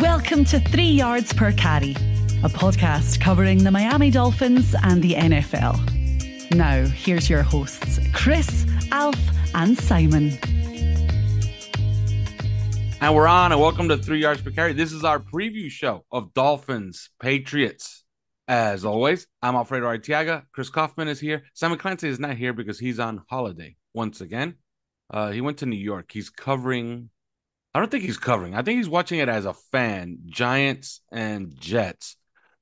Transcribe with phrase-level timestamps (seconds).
[0.00, 6.54] Welcome to Three Yards Per Carry, a podcast covering the Miami Dolphins and the NFL.
[6.54, 9.18] Now, here's your hosts, Chris, Alf,
[9.56, 10.38] and Simon.
[13.00, 14.72] And we're on, and welcome to Three Yards Per Carry.
[14.72, 18.04] This is our preview show of Dolphins Patriots.
[18.46, 20.44] As always, I'm Alfredo Artiaga.
[20.52, 21.42] Chris Kouffman is here.
[21.54, 24.54] Simon Clancy is not here because he's on holiday once again.
[25.10, 26.12] Uh, he went to New York.
[26.12, 27.10] He's covering
[27.78, 28.56] I don't think he's covering.
[28.56, 30.18] I think he's watching it as a fan.
[30.26, 32.16] Giants and Jets.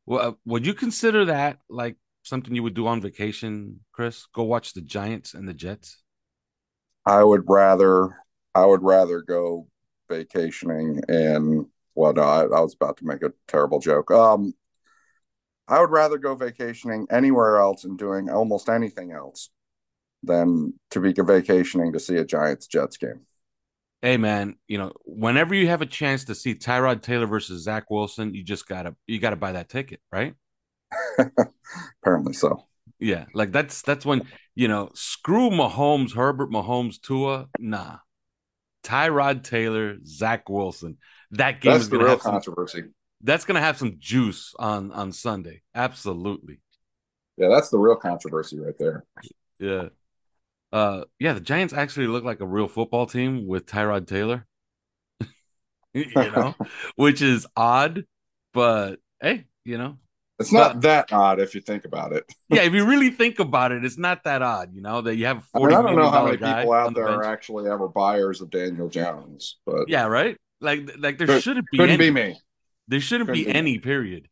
[0.04, 4.26] Well, uh, would you consider that like something you would do on vacation, Chris?
[4.34, 6.02] Go watch the Giants and the Jets.
[7.06, 8.10] I would rather.
[8.54, 9.68] I would rather go
[10.10, 14.10] vacationing and well, no, I, I was about to make a terrible joke.
[14.10, 14.52] Um,
[15.66, 19.48] I would rather go vacationing anywhere else and doing almost anything else
[20.22, 23.22] than to be vacationing to see a Giants Jets game
[24.06, 27.90] hey man, you know, whenever you have a chance to see Tyrod Taylor versus Zach
[27.90, 30.34] Wilson, you just gotta you gotta buy that ticket, right?
[32.02, 32.62] Apparently so.
[33.00, 34.22] Yeah, like that's that's when
[34.54, 37.96] you know, screw Mahomes, Herbert, Mahomes, Tua, nah.
[38.84, 40.98] Tyrod Taylor, Zach Wilson.
[41.32, 42.84] That game that's is gonna real have some, controversy.
[43.22, 45.62] That's gonna have some juice on on Sunday.
[45.74, 46.60] Absolutely.
[47.36, 49.04] Yeah, that's the real controversy right there.
[49.58, 49.88] Yeah.
[50.72, 54.46] Uh, yeah, the Giants actually look like a real football team with Tyrod Taylor.
[55.94, 56.54] you know,
[56.96, 58.04] which is odd,
[58.52, 59.98] but hey, you know,
[60.38, 62.24] it's not but, that odd if you think about it.
[62.50, 64.74] yeah, if you really think about it, it's not that odd.
[64.74, 65.46] You know that you have.
[65.54, 68.50] I, mean, I don't know how many people out there are actually ever buyers of
[68.50, 70.36] Daniel Jones, but yeah, right.
[70.60, 72.10] Like, like there could, shouldn't be couldn't any.
[72.10, 72.40] be me.
[72.88, 73.78] There shouldn't couldn't be, be any.
[73.78, 74.28] Period.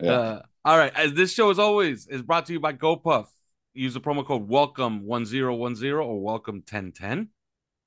[0.00, 0.12] Yeah.
[0.12, 0.92] Uh, all right.
[0.94, 3.26] As this show, as always, is brought to you by GoPuff
[3.74, 7.28] use the promo code welcome 1010 or welcome 1010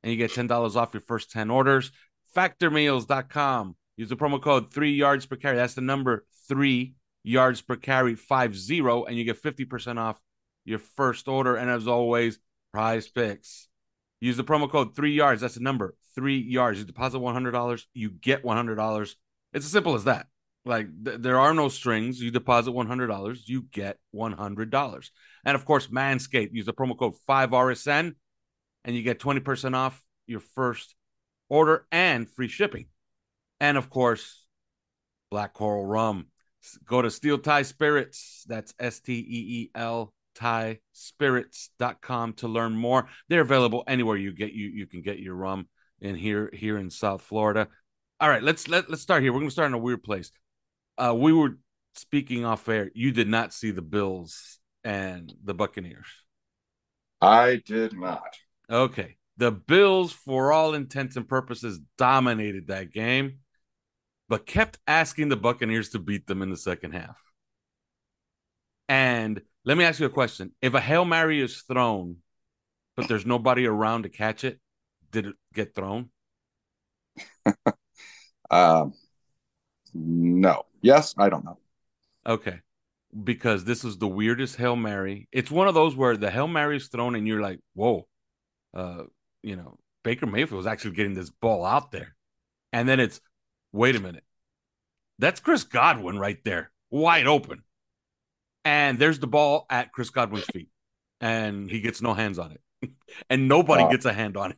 [0.03, 1.91] and you get $10 off your first 10 orders.
[2.35, 5.56] factormeals.com use the promo code 3 yards per carry.
[5.56, 10.19] That's the number 3 yards per carry 50 and you get 50% off
[10.63, 11.56] your first order.
[11.56, 12.40] And as always
[12.75, 13.68] PrizePicks.
[14.22, 15.41] Use the promo code 3 yards.
[15.41, 16.79] That's the number 3 yards.
[16.79, 19.16] You deposit $100 you get $100
[19.56, 20.28] it's as simple as that.
[20.66, 22.22] Like th- there are no strings.
[22.22, 25.12] You deposit one hundred dollars, you get one hundred dollars.
[25.45, 26.53] And of course, Manscaped.
[26.53, 28.16] Use the promo code five RSN,
[28.83, 30.95] and you get twenty percent off your first
[31.50, 32.88] order and free shipping.
[33.59, 34.45] And of course,
[35.31, 36.28] Black Coral Rum.
[36.85, 38.44] Go to Steel Tie Spirits.
[38.47, 43.07] That's S T E E L Tie Spirits.com to learn more.
[43.29, 45.67] They're available anywhere you get you you can get your rum
[46.01, 47.67] in here here in South Florida.
[48.19, 49.31] All right, let's let, let's start here.
[49.31, 50.31] We're gonna start in a weird place
[50.97, 51.57] uh, we were
[51.95, 52.91] speaking off air.
[52.94, 56.07] You did not see the Bills and the Buccaneers.
[57.19, 58.38] I did not.
[58.69, 59.18] Okay.
[59.38, 63.40] The Bills, for all intents and purposes, dominated that game,
[64.29, 67.18] but kept asking the Buccaneers to beat them in the second half.
[68.88, 70.51] And let me ask you a question.
[70.62, 72.18] If a Hail Mary is thrown,
[72.95, 74.59] but there's nobody around to catch it,
[75.12, 76.12] did it get thrown?
[78.51, 78.94] um,
[79.94, 80.63] no.
[80.81, 81.57] Yes, I don't know.
[82.25, 82.59] Okay.
[83.24, 85.28] Because this is the weirdest Hail Mary.
[85.31, 88.08] It's one of those where the Hail Mary is thrown and you're like, whoa,
[88.74, 89.03] uh,
[89.42, 92.16] you know, Baker Mayfield was actually getting this ball out there.
[92.74, 93.22] And then it's,
[93.72, 94.24] wait a minute.
[95.18, 97.64] That's Chris Godwin right there, wide open.
[98.66, 100.70] And there's the ball at Chris Godwin's feet.
[101.22, 102.92] And he gets no hands on it.
[103.30, 104.58] and nobody gets a hand on it.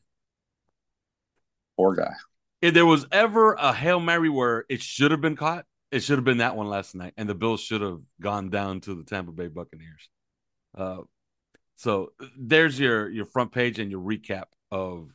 [1.76, 2.14] Poor guy.
[2.62, 6.18] If there was ever a Hail Mary where it should have been caught, it should
[6.18, 9.04] have been that one last night, and the Bills should have gone down to the
[9.04, 10.10] Tampa Bay Buccaneers.
[10.78, 11.00] Uh,
[11.76, 15.10] so there's your your front page and your recap of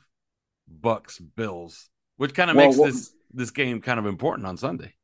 [0.69, 4.56] Bucks Bills, which kind of well, makes well, this this game kind of important on
[4.56, 4.94] Sunday.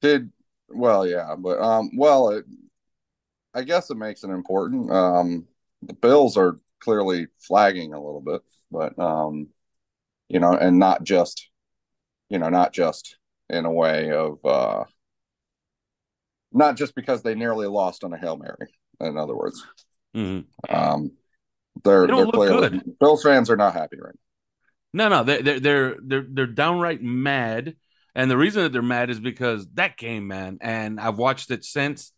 [0.00, 0.30] Did
[0.68, 2.44] well, yeah, but um, well, it,
[3.54, 4.90] I guess it makes it important.
[4.90, 5.46] Um,
[5.82, 9.48] the Bills are clearly flagging a little bit, but um,
[10.28, 11.48] you know, and not just,
[12.28, 13.16] you know, not just
[13.48, 14.84] in a way of uh
[16.56, 18.72] not just because they nearly lost on a hail mary.
[19.00, 19.64] In other words,
[20.16, 20.74] mm-hmm.
[20.74, 21.12] um,
[21.84, 22.98] they're they they're clearly good.
[22.98, 24.14] Bills fans are not happy right
[24.94, 25.08] now.
[25.08, 27.76] No, no, they're they're they're they're, they're downright mad,
[28.14, 30.58] and the reason that they're mad is because that game, man.
[30.62, 32.12] And I've watched it since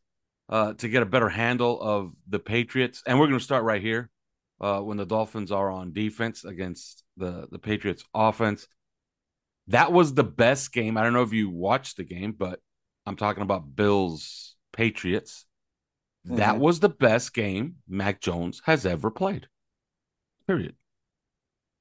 [0.48, 3.82] uh, to get a better handle of the Patriots, and we're going to start right
[3.82, 4.08] here
[4.60, 8.68] uh, when the Dolphins are on defense against the the Patriots offense.
[9.66, 10.96] That was the best game.
[10.96, 12.60] I don't know if you watched the game, but
[13.08, 15.46] I'm talking about Bills Patriots.
[16.24, 16.58] That Mhm.
[16.58, 19.48] was the best game Mac Jones has ever played.
[20.46, 20.76] Period.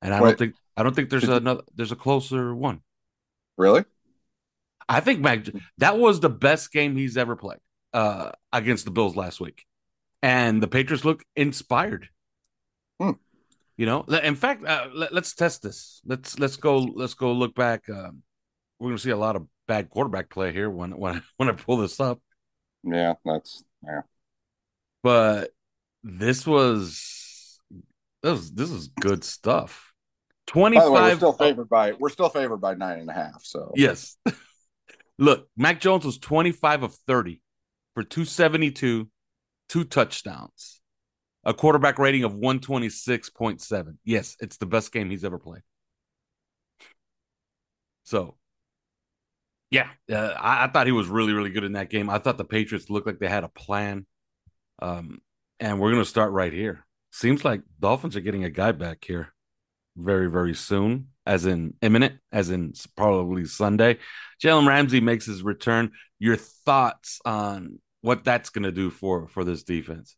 [0.01, 0.29] And I Wait.
[0.29, 2.81] don't think I don't think there's another there's a closer one.
[3.57, 3.83] Really?
[4.87, 5.45] I think Mac
[5.79, 7.59] that was the best game he's ever played
[7.93, 9.65] uh against the Bills last week.
[10.21, 12.09] And the Patriots look inspired.
[12.99, 13.11] Hmm.
[13.75, 16.01] You know, in fact, uh, let, us test this.
[16.05, 17.89] Let's let's go let's go look back.
[17.89, 18.23] Um,
[18.79, 21.77] we're gonna see a lot of bad quarterback play here when when when I pull
[21.77, 22.19] this up.
[22.83, 24.01] Yeah, that's yeah.
[25.03, 25.51] but
[26.03, 27.59] this was
[28.23, 29.93] this was, this is good stuff.
[30.45, 33.09] Twenty By the way, we're still oh favored by we're still favored by nine and
[33.09, 33.43] a half.
[33.43, 34.17] So Yes.
[35.19, 37.41] Look, Mac Jones was twenty five of thirty
[37.93, 39.09] for two seventy two,
[39.67, 40.79] two touchdowns,
[41.43, 43.97] a quarterback rating of one twenty six point seven.
[44.05, 45.63] Yes, it's the best game he's ever played.
[48.03, 48.37] So,
[49.69, 52.09] yeah, uh, I, I thought he was really, really good in that game.
[52.09, 54.05] I thought the Patriots looked like they had a plan.
[54.79, 55.21] Um,
[55.59, 56.85] and we're going to start right here.
[57.11, 59.33] Seems like Dolphins are getting a guy back here
[59.95, 63.97] very, very soon, as in imminent, as in probably Sunday.
[64.43, 65.91] Jalen Ramsey makes his return.
[66.19, 70.15] Your thoughts on what that's going to do for for this defense?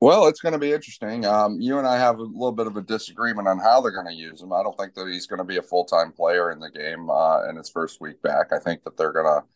[0.00, 1.26] Well, it's going to be interesting.
[1.26, 4.06] Um, you and I have a little bit of a disagreement on how they're going
[4.06, 4.52] to use him.
[4.52, 7.10] I don't think that he's going to be a full time player in the game
[7.10, 8.52] uh, in his first week back.
[8.52, 9.46] I think that they're going to.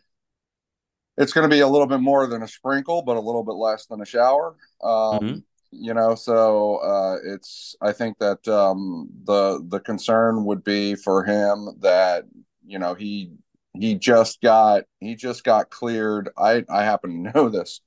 [1.16, 3.52] It's going to be a little bit more than a sprinkle, but a little bit
[3.54, 4.56] less than a shower.
[4.82, 5.42] Um, Mhm.
[5.76, 7.74] You know, so uh, it's.
[7.80, 12.26] I think that um, the the concern would be for him that
[12.64, 13.32] you know he
[13.72, 16.28] he just got he just got cleared.
[16.38, 17.80] I I happen to know this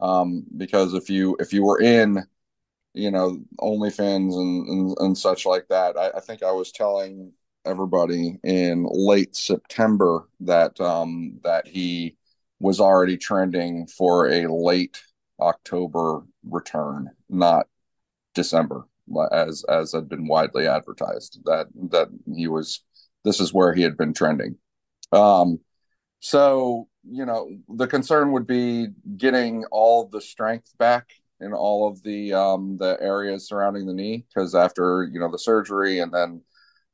[0.00, 2.24] um, because if you if you were in
[2.94, 7.32] you know OnlyFins and and, and such like that, I, I think I was telling
[7.64, 12.16] everybody in late September that um, that he
[12.60, 15.02] was already trending for a late
[15.40, 17.66] October return, not
[18.34, 18.86] December,
[19.32, 21.40] as as had been widely advertised.
[21.44, 22.82] That that he was
[23.24, 24.56] this is where he had been trending.
[25.12, 25.60] Um,
[26.22, 28.86] so, you know, the concern would be
[29.16, 31.10] getting all the strength back
[31.40, 35.38] in all of the um, the areas surrounding the knee, because after you know the
[35.38, 36.40] surgery and then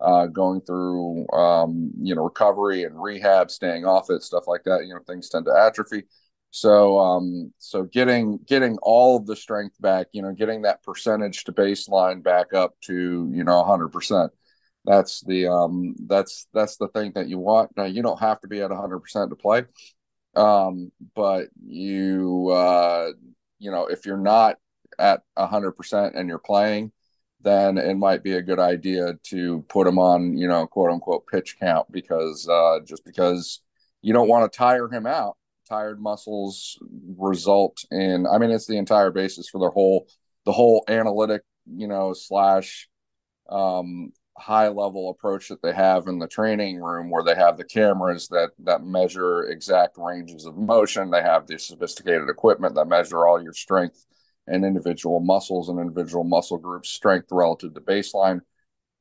[0.00, 4.86] uh, going through um, you know recovery and rehab, staying off it, stuff like that,
[4.86, 6.04] you know, things tend to atrophy.
[6.50, 11.44] So, um, so getting getting all of the strength back, you know, getting that percentage
[11.44, 14.32] to baseline back up to you know 100 percent
[14.84, 17.76] that's the um that's that's the thing that you want.
[17.76, 19.64] Now you don't have to be at 100% to play.
[20.34, 23.10] Um but you uh
[23.58, 24.56] you know if you're not
[24.98, 26.92] at 100% and you're playing
[27.40, 31.26] then it might be a good idea to put him on you know quote unquote
[31.26, 33.60] pitch count because uh just because
[34.02, 35.36] you don't want to tire him out.
[35.68, 36.78] Tired muscles
[37.18, 40.06] result in i mean it's the entire basis for their whole
[40.46, 42.88] the whole analytic you know slash
[43.50, 47.64] um high level approach that they have in the training room where they have the
[47.64, 51.10] cameras that that measure exact ranges of motion.
[51.10, 54.06] They have the sophisticated equipment that measure all your strength
[54.46, 58.40] and individual muscles and individual muscle groups strength relative to baseline.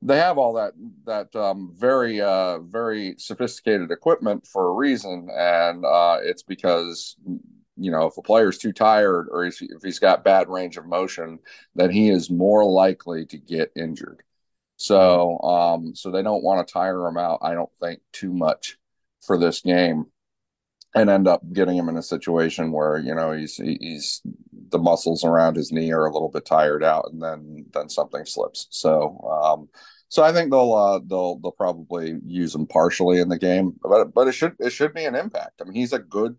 [0.02, 0.74] They have all that
[1.06, 5.28] that um, very uh, very sophisticated equipment for a reason.
[5.32, 7.16] And uh, it's because
[7.76, 11.38] you know if a player's too tired or if he's got bad range of motion
[11.74, 14.22] then he is more likely to get injured
[14.78, 17.40] so, um, so they don't want to tire him out.
[17.42, 18.78] I don't think too much
[19.20, 20.06] for this game,
[20.94, 24.22] and end up getting him in a situation where you know he's he's
[24.70, 28.24] the muscles around his knee are a little bit tired out, and then then something
[28.24, 28.68] slips.
[28.70, 29.68] So, um,
[30.08, 34.14] so I think they'll uh, they'll they'll probably use him partially in the game, but
[34.14, 35.60] but it should it should be an impact.
[35.60, 36.36] I mean, he's a good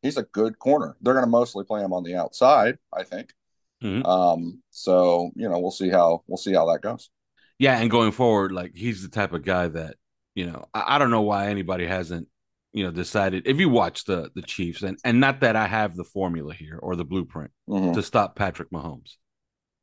[0.00, 0.96] he's a good corner.
[1.02, 3.34] They're going to mostly play him on the outside, I think.
[3.82, 4.06] Mhm.
[4.06, 7.10] Um, so you know we'll see how we'll see how that goes.
[7.58, 9.96] Yeah, and going forward, like he's the type of guy that
[10.34, 10.66] you know.
[10.74, 12.28] I, I don't know why anybody hasn't
[12.72, 13.46] you know decided.
[13.46, 16.78] If you watch the the Chiefs, and and not that I have the formula here
[16.82, 17.94] or the blueprint Mhm.
[17.94, 19.12] to stop Patrick Mahomes,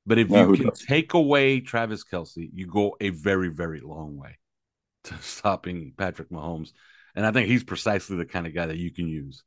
[0.05, 0.79] but if No, you can does?
[0.79, 4.37] take away Travis Kelce, you go a very very long way
[5.05, 6.71] to stopping Patrick Mahomes.
[7.15, 9.43] And I think he's precisely the kind of guy that you can use.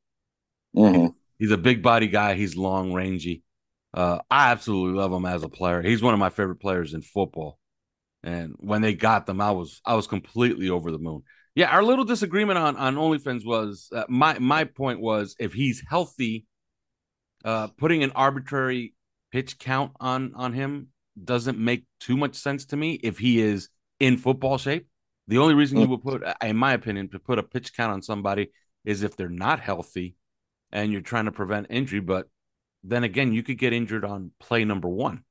[0.77, 1.15] Mhm.
[1.39, 2.35] He's a big body guy.
[2.35, 3.43] He's long rangy.
[3.93, 5.81] Uh, I absolutely love him as a player.
[5.83, 7.59] He's one of my favorite players in football.
[8.25, 11.23] And when they got them, I was I was completely over the moon.
[11.55, 15.85] Yeah, our little disagreement on on OnlyFins was uh, my my point was if he's
[15.87, 16.47] healthy,
[17.45, 18.95] uh, putting an arbitrary
[19.31, 20.89] pitch count on on him
[21.23, 22.95] doesn't make too much sense to me.
[22.95, 23.69] If he is
[24.01, 24.89] in football shape,
[25.29, 28.03] the only reason you would put, in my opinion, to put a pitch count on
[28.03, 28.51] somebody
[28.85, 30.17] is if they're not healthy
[30.73, 32.01] and you're trying to prevent injury.
[32.01, 32.27] But
[32.83, 35.25] then again, you could get injured on play number one.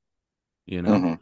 [0.65, 1.13] You know, mm-hmm.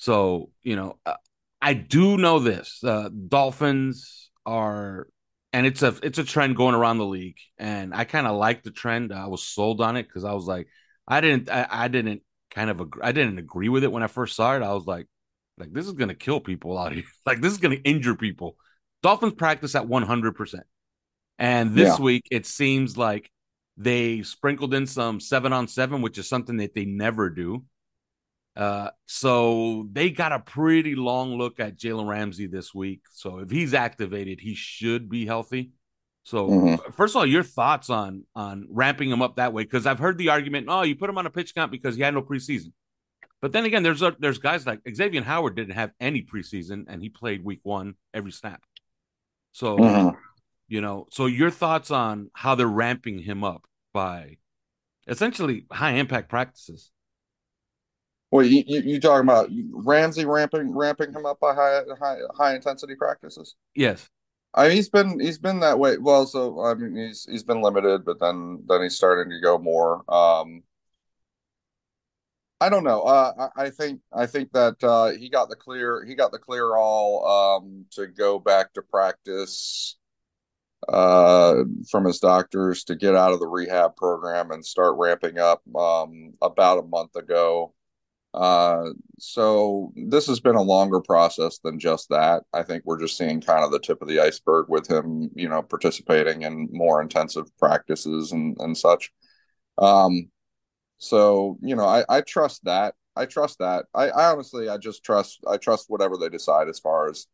[0.00, 1.16] So you know, uh,
[1.60, 5.06] I do know this: uh, Dolphins are
[5.52, 8.62] and it's a it's a trend going around the league and i kind of like
[8.62, 9.12] the trend.
[9.12, 10.68] I was sold on it because i was like
[11.06, 14.06] i didn't I, I, didn't kind of agree, i didn't agree with it when i
[14.06, 14.62] first saw it.
[14.62, 15.06] I was like
[15.58, 17.04] like this is gonna kill people out here.
[17.26, 18.56] Like this is gonna injure people.
[19.02, 20.60] Dolphins practice at 100%
[21.38, 22.02] and this yeah.
[22.02, 23.30] week it seems like
[23.76, 27.64] they sprinkled in some seven on seven which is something that they never do
[28.56, 33.02] uh, so they got a pretty long look at Jalen Ramsey this week.
[33.12, 35.72] So if he's activated, he should be healthy.
[36.24, 36.92] So mm-hmm.
[36.92, 39.62] first of all, your thoughts on on ramping him up that way?
[39.62, 42.02] Because I've heard the argument, oh, you put him on a pitch count because he
[42.02, 42.72] had no preseason.
[43.40, 47.02] But then again, there's a, there's guys like Xavier Howard didn't have any preseason and
[47.02, 48.62] he played week one every snap.
[49.52, 50.16] So mm-hmm.
[50.68, 53.64] you know, so your thoughts on how they're ramping him up
[53.94, 54.36] by
[55.08, 56.90] essentially high impact practices.
[58.30, 62.94] Well, you, you, talking about Ramsey ramping ramping him up by high high high intensity
[62.94, 63.56] practices?
[63.74, 64.08] Yes.
[64.54, 65.98] I mean, he's been he's been that way.
[65.98, 69.58] Well, so I mean, he's he's been limited, but then then he's starting to go
[69.58, 70.04] more.
[70.12, 70.62] Um,
[72.60, 73.00] I don't know.
[73.02, 76.38] Uh, I, I think I think that uh, he got the clear he got the
[76.38, 79.96] clear all um, to go back to practice
[80.88, 85.62] uh, from his doctors to get out of the rehab program and start ramping up
[85.74, 87.74] um, about a month ago.
[88.32, 92.44] Uh, so this has been a longer process than just that.
[92.52, 95.48] I think we're just seeing kind of the tip of the iceberg with him, you
[95.48, 99.12] know, participating in more intensive practices and, and such.
[99.78, 100.30] Um,
[100.98, 102.94] so, you know, I, I trust that.
[103.16, 103.86] I trust that.
[103.94, 107.26] I, I honestly, I just trust, I trust whatever they decide as far as,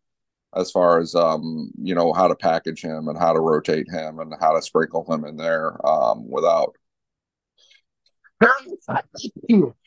[0.55, 4.19] as far as, um, you know, how to package him and how to rotate him
[4.19, 6.75] and how to sprinkle him in there, um, without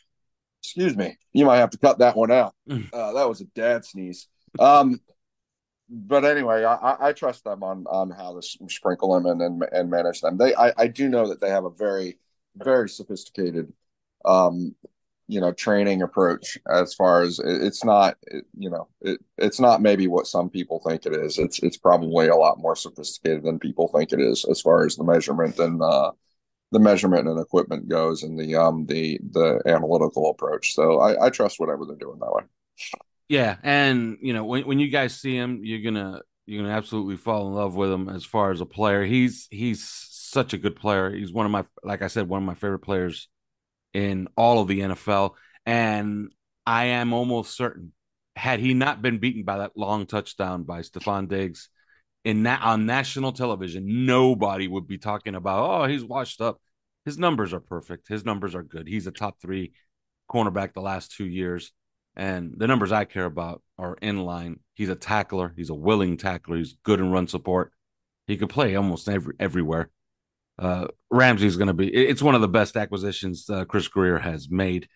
[0.61, 1.17] excuse me.
[1.33, 2.53] You might have to cut that one out.
[2.69, 2.89] Mm.
[2.93, 4.27] Uh, that was a dad sneeze.
[4.59, 4.99] Um,
[5.89, 9.89] but anyway, I, I trust them on on how to sprinkle them and and, and
[9.89, 10.37] manage them.
[10.37, 12.19] They, I, I do know that they have a very
[12.55, 13.71] very sophisticated,
[14.25, 14.75] um,
[15.27, 18.17] you know, training approach as far as it, it's not,
[18.57, 21.37] you know, it, it's not maybe what some people think it is.
[21.37, 24.95] It's it's probably a lot more sophisticated than people think it is as far as
[24.95, 26.11] the measurement and uh,
[26.71, 30.73] the measurement and equipment goes and the um the the analytical approach.
[30.73, 32.43] So I, I trust whatever they're doing that way.
[33.27, 37.17] Yeah, and you know when when you guys see him, you're gonna you're gonna absolutely
[37.17, 39.03] fall in love with him as far as a player.
[39.03, 41.11] He's he's such a good player.
[41.11, 43.27] He's one of my like I said, one of my favorite players
[43.93, 45.31] in all of the NFL.
[45.65, 46.31] And
[46.65, 47.93] I am almost certain,
[48.35, 51.69] had he not been beaten by that long touchdown by Stefon Diggs,
[52.23, 56.61] in that on national television, nobody would be talking about, oh, he's washed up.
[57.05, 58.07] His numbers are perfect.
[58.07, 58.87] His numbers are good.
[58.87, 59.73] He's a top three
[60.29, 61.71] cornerback the last two years.
[62.15, 64.59] And the numbers I care about are in line.
[64.73, 65.53] He's a tackler.
[65.55, 66.57] He's a willing tackler.
[66.57, 67.71] He's good in run support.
[68.27, 69.89] He could play almost every everywhere.
[70.57, 71.87] Uh, Ramsey's going to be.
[71.87, 74.89] It's one of the best acquisitions uh, Chris Grier has made.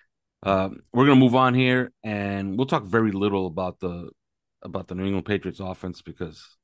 [0.44, 4.10] Uh, we're going to move on here, and we'll talk very little about the
[4.62, 6.58] about the New England Patriots offense because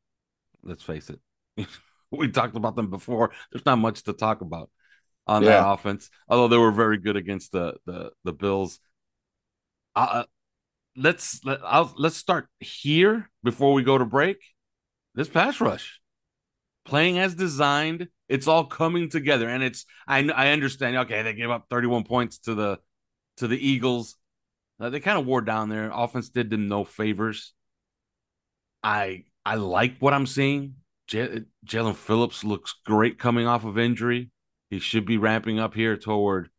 [0.63, 1.67] Let's face it.
[2.11, 3.31] we talked about them before.
[3.51, 4.69] There's not much to talk about
[5.27, 5.49] on yeah.
[5.49, 8.79] that offense, although they were very good against the the the Bills.
[9.95, 10.23] Uh,
[10.95, 14.37] let's let I'll, let's start here before we go to break.
[15.15, 15.99] This pass rush
[16.85, 18.07] playing as designed.
[18.27, 20.97] It's all coming together, and it's I I understand.
[20.97, 22.79] Okay, they gave up 31 points to the
[23.37, 24.15] to the Eagles.
[24.79, 25.91] Uh, they kind of wore down there.
[25.93, 27.53] Offense did them no favors.
[28.81, 30.75] I I like what I'm seeing.
[31.07, 34.29] J- Jaelan Phillips looks great coming off of injury.
[34.69, 36.51] He should be ramping up here toward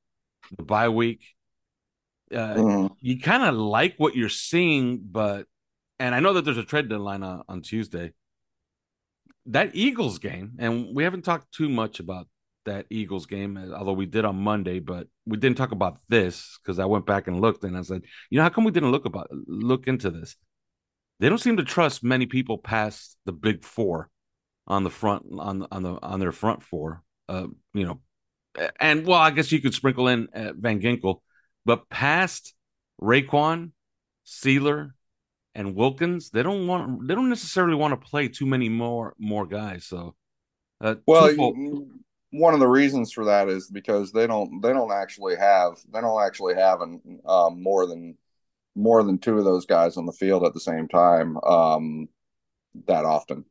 [0.57, 1.21] the bye week.
[2.35, 2.91] Uh, mm.
[3.01, 5.47] You kind of like what you're seeing, but
[6.01, 8.13] and I know that there's a trade deadline on, on Tuesday.
[9.47, 12.27] That Eagles game, and we haven't talked too much about
[12.65, 16.81] that Eagles game, although we did on Monday, but we didn't talk about this because
[16.81, 19.05] I went back and looked and I said, you know, how come we didn't look
[19.05, 20.35] about look into this?
[21.21, 24.11] They don't seem to trust many people past the big four
[24.67, 27.03] on the front on on the on their front four.
[27.29, 28.01] Uh, you know,
[28.81, 31.21] and well, I guess you could sprinkle in uh, Van Ginkel,
[31.65, 32.55] but past
[33.01, 33.71] Raekwon,
[34.27, 34.91] Sieler,
[35.55, 39.47] and Wilkins, they don't want they don't necessarily want to play too many more more
[39.47, 39.85] guys.
[39.85, 40.15] So,
[40.81, 41.55] uh, well,
[42.33, 46.01] one of the reasons for that is because they don't they don't actually have they
[46.01, 48.17] don't actually have an, um, more than
[48.81, 52.09] more than two of those guys on the field at the same time um,
[52.87, 53.45] that often.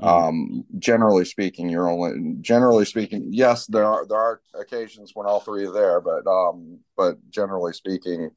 [0.00, 0.08] Mm-hmm.
[0.08, 3.28] Um, generally speaking, you're only generally speaking.
[3.30, 7.72] Yes, there are there are occasions when all three are there, but um, but generally
[7.72, 8.30] speaking,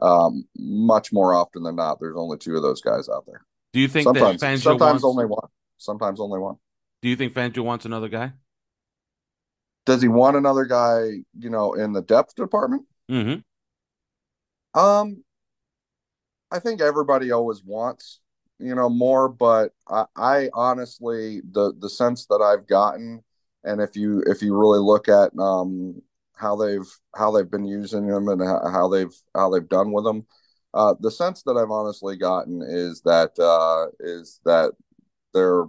[0.00, 3.44] um, much more often than not, there's only two of those guys out there.
[3.72, 5.04] Do you think sometimes, that Fangio sometimes wants...
[5.04, 6.56] only one, sometimes only one?
[7.02, 8.32] Do you think Fangio wants another guy?
[9.86, 11.22] Does he want another guy?
[11.38, 12.84] You know, in the depth department?
[13.10, 13.40] Mm-hmm.
[14.74, 15.24] Um,
[16.50, 18.20] I think everybody always wants
[18.58, 23.22] you know more, but I, I honestly the the sense that I've gotten,
[23.64, 26.02] and if you if you really look at um
[26.36, 30.26] how they've how they've been using them and how they've how they've done with them.
[30.72, 34.72] Uh, the sense that I've honestly gotten is that uh, is that
[35.34, 35.64] they're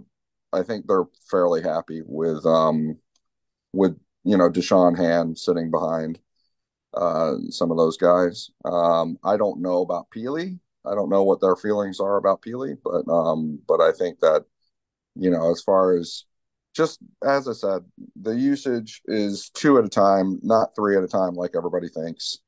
[0.52, 2.98] I think they're fairly happy with um,
[3.72, 6.20] with you know Da'Shawn Hand sitting behind
[6.94, 8.50] uh, some of those guys.
[8.64, 10.58] Um, I don't know about Pili.
[10.84, 14.44] I don't know what their feelings are about Pili, but um, but I think that
[15.14, 16.24] you know as far as
[16.74, 17.84] just as I said,
[18.16, 22.38] the usage is two at a time, not three at a time, like everybody thinks.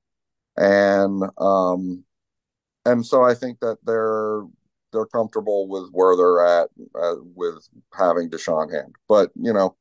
[0.57, 2.05] And um,
[2.87, 4.43] and so I think that they're
[4.93, 8.95] they're comfortable with where they're at uh, with having Da'Shawn Hand.
[9.09, 9.77] But you know,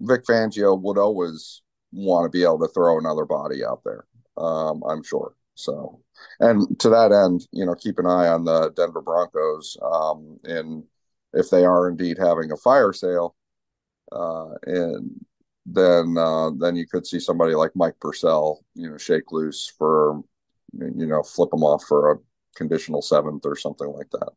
[0.00, 1.62] Vic Fangio would always
[1.92, 4.06] want to be able to throw another body out there.
[4.36, 5.34] Um, I'm sure.
[5.54, 6.00] So,
[6.40, 9.76] and to that end, you know, keep an eye on the Denver Broncos.
[9.82, 10.84] Um, and
[11.32, 13.34] if they are indeed having a fire sale,
[14.12, 15.24] uh, and
[15.64, 20.22] then uh, then you could see somebody like Mike Purcell, you know, shake loose for,
[20.72, 22.18] you know, flip them off for a
[22.54, 24.30] conditional seventh or something like that.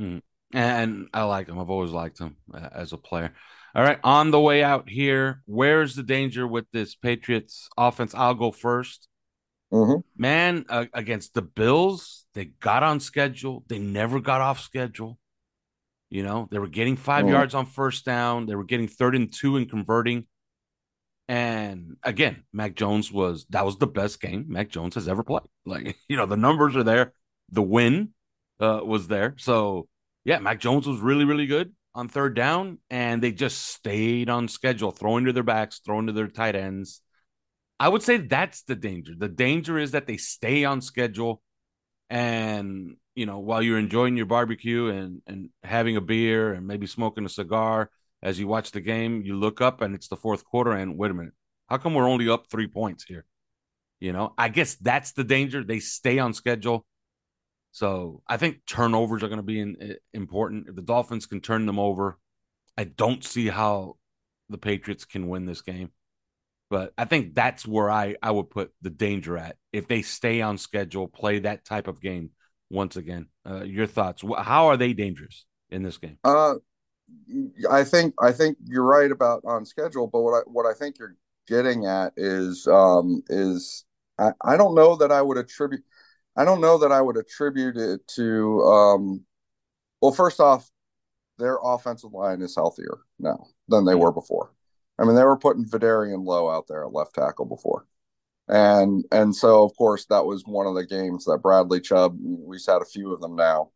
[0.00, 0.22] Mm.
[0.52, 1.58] And I like him.
[1.58, 3.32] I've always liked him uh, as a player.
[3.74, 8.14] All right, on the way out here, where's the danger with this Patriots offense?
[8.14, 9.06] I'll go 1st
[9.72, 10.00] mm-hmm.
[10.16, 13.64] Man, uh, against the Bills, they got on schedule.
[13.68, 15.18] They never got off schedule.
[16.10, 17.30] You know, they were getting 5 mm.
[17.30, 18.46] yards on first down.
[18.46, 20.26] They were getting third and two and converting.
[21.28, 25.42] And again, Mac Jones was that was the best game Mac Jones has ever played.
[25.66, 27.12] Like, you know, the numbers are there.
[27.50, 28.14] The win
[28.58, 29.34] uh, was there.
[29.36, 29.86] So
[30.24, 34.46] yeah, Mac Jones was really, really good on third down, and they just stayed on
[34.46, 37.02] schedule, throwing to their backs, throwing to their tight ends.
[37.80, 39.14] I would say that's the danger.
[39.16, 41.42] The danger is that they stay on schedule
[42.10, 46.86] and you know, while you're enjoying your barbecue and and having a beer and maybe
[46.86, 47.90] smoking a cigar
[48.22, 51.10] as you watch the game, you look up and it's the fourth quarter and wait
[51.10, 51.34] a minute,
[51.66, 53.24] how come we're only up three points here?
[53.98, 55.64] You know, I guess that's the danger.
[55.64, 56.86] They stay on schedule.
[57.72, 60.68] So I think turnovers are going to be in, important.
[60.68, 62.18] If the Dolphins can turn them over,
[62.76, 63.96] I don't see how
[64.48, 65.90] the Patriots can win this game.
[66.70, 69.56] But I think that's where I, I would put the danger at.
[69.72, 72.30] If they stay on schedule, play that type of game,
[72.70, 73.26] once again.
[73.48, 74.22] Uh, your thoughts?
[74.38, 76.18] How are they dangerous in this game?
[76.24, 76.56] Uh,
[77.70, 80.98] I think I think you're right about on schedule, but what I what I think
[80.98, 83.84] you're getting at is um, is
[84.18, 85.84] I, I don't know that I would attribute
[86.38, 89.24] I don't know that I would attribute it to um,
[90.00, 90.70] well first off
[91.36, 94.54] their offensive line is healthier now than they were before.
[95.00, 97.86] I mean they were putting Vederian Lowe out there at left tackle before.
[98.46, 102.64] And and so of course that was one of the games that Bradley Chubb we've
[102.66, 103.70] had a few of them now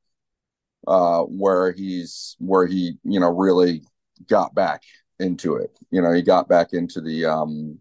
[0.87, 3.83] uh where he's where he you know really
[4.29, 4.83] got back
[5.19, 5.77] into it.
[5.91, 7.81] You know he got back into the um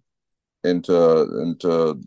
[0.63, 2.01] into into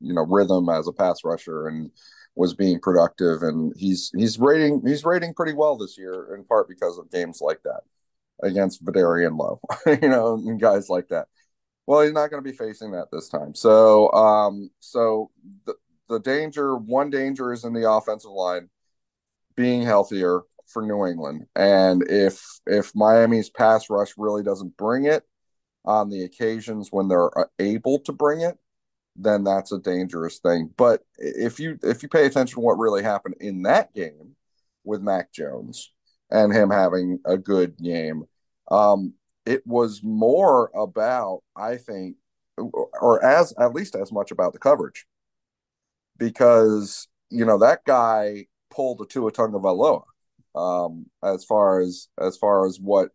[0.00, 1.90] you know rhythm as a pass rusher and
[2.34, 3.42] was being productive.
[3.42, 7.40] And he's he's rating he's rating pretty well this year in part because of games
[7.40, 7.80] like that
[8.42, 9.60] against Vederian Lowe
[10.02, 11.26] you know and guys like that.
[11.86, 13.54] Well, he's not going to be facing that this time.
[13.54, 15.30] So, um, so
[15.66, 15.74] the
[16.08, 18.68] the danger, one danger is in the offensive line
[19.56, 25.22] being healthier for New England, and if if Miami's pass rush really doesn't bring it
[25.84, 28.58] on the occasions when they're uh, able to bring it,
[29.18, 30.70] then that's a dangerous thing.
[30.76, 34.36] But if you if you pay attention to what really happened in that game
[34.84, 35.92] with Mac Jones
[36.30, 38.24] and him having a good game,
[38.70, 42.16] um, it was more about, I think,
[42.58, 45.06] or as at least as much about the coverage,
[46.18, 50.02] because you know that guy pulled a Tua Tagovailoa
[50.54, 53.10] um, as far as as far as what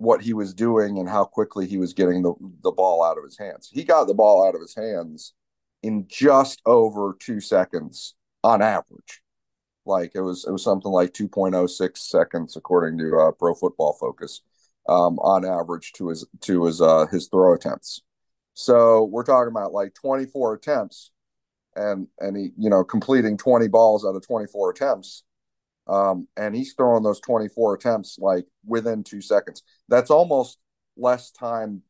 [0.00, 2.32] what he was doing and how quickly he was getting the
[2.62, 3.68] the ball out of his hands.
[3.70, 5.34] He got the ball out of his hands
[5.82, 9.20] in just over two seconds on average.
[9.84, 14.40] Like it was it was something like 2.06 seconds according to uh, Pro Football Focus
[14.88, 18.00] um, on average to his to his uh, his throw attempts.
[18.54, 21.10] So we're talking about like 24 attempts
[21.76, 25.24] and and he you know completing 20 balls out of 24 attempts
[25.90, 29.62] um, and he's throwing those 24 attempts like within two seconds.
[29.88, 30.58] That's almost
[30.96, 31.82] less time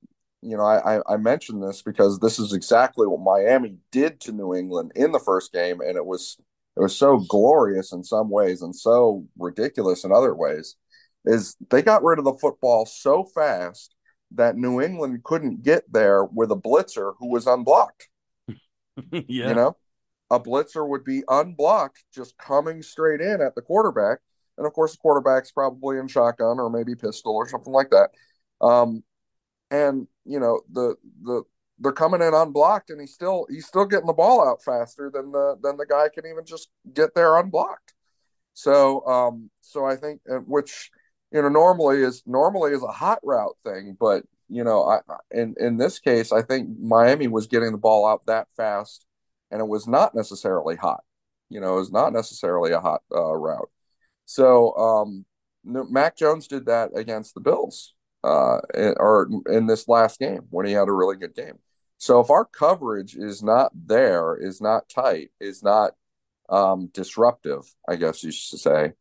[0.42, 4.54] you know I, I mentioned this because this is exactly what miami did to new
[4.54, 6.36] england in the first game and it was
[6.76, 10.76] it was so glorious in some ways and so ridiculous in other ways
[11.24, 13.94] is they got rid of the football so fast
[14.32, 18.08] that new england couldn't get there with a blitzer who was unblocked.
[19.12, 19.48] Yeah.
[19.48, 19.76] You know,
[20.30, 24.18] a blitzer would be unblocked, just coming straight in at the quarterback.
[24.56, 28.10] And of course, the quarterback's probably in shotgun or maybe pistol or something like that.
[28.60, 29.02] Um,
[29.70, 31.42] and you know, the the
[31.78, 35.32] they're coming in unblocked, and he's still he's still getting the ball out faster than
[35.32, 37.94] the than the guy can even just get there unblocked.
[38.52, 40.90] So um, so I think which
[41.32, 44.98] you know normally is normally is a hot route thing, but you know, I
[45.30, 49.06] in in this case, I think Miami was getting the ball out that fast,
[49.50, 51.02] and it was not necessarily hot.
[51.48, 53.70] You know, it was not necessarily a hot uh, route.
[54.24, 55.24] So um,
[55.64, 60.72] Mac Jones did that against the Bills, uh, or in this last game when he
[60.72, 61.58] had a really good game.
[61.98, 65.92] So if our coverage is not there, is not tight, is not
[66.48, 68.92] um, disruptive, I guess you should say,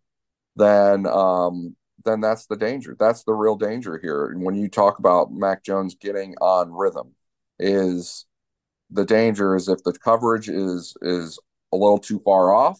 [0.55, 2.95] then um, then that's the danger.
[2.99, 4.27] That's the real danger here.
[4.27, 7.13] And when you talk about Mac Jones getting on rhythm,
[7.59, 8.25] is
[8.91, 11.39] the danger is if the coverage is is
[11.71, 12.79] a little too far off,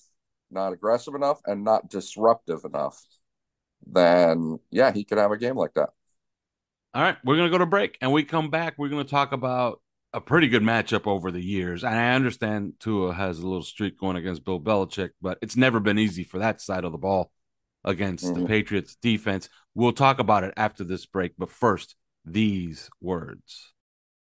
[0.52, 3.02] not aggressive enough, and not disruptive enough,
[3.86, 5.90] then yeah, he could have a game like that.
[6.94, 8.76] All right, we're gonna go to break, and we come back.
[8.78, 9.82] We're gonna talk about
[10.14, 11.84] a pretty good matchup over the years.
[11.84, 15.80] And I understand Tua has a little streak going against Bill Belichick, but it's never
[15.80, 17.32] been easy for that side of the ball
[17.84, 18.42] against mm-hmm.
[18.42, 19.50] the Patriots defense.
[19.76, 21.96] We'll talk about it after this break, but first,
[22.26, 23.74] these words.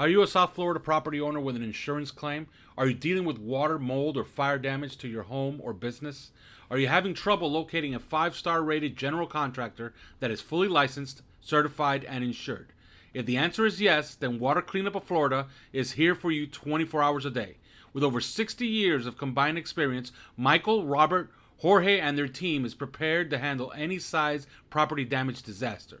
[0.00, 2.46] Are you a South Florida property owner with an insurance claim?
[2.78, 6.30] Are you dealing with water, mold, or fire damage to your home or business?
[6.70, 11.20] Are you having trouble locating a five star rated general contractor that is fully licensed,
[11.42, 12.72] certified, and insured?
[13.12, 17.02] If the answer is yes, then Water Cleanup of Florida is here for you 24
[17.02, 17.58] hours a day.
[17.92, 23.28] With over 60 years of combined experience, Michael, Robert, Jorge and their team is prepared
[23.28, 26.00] to handle any size property damage disaster.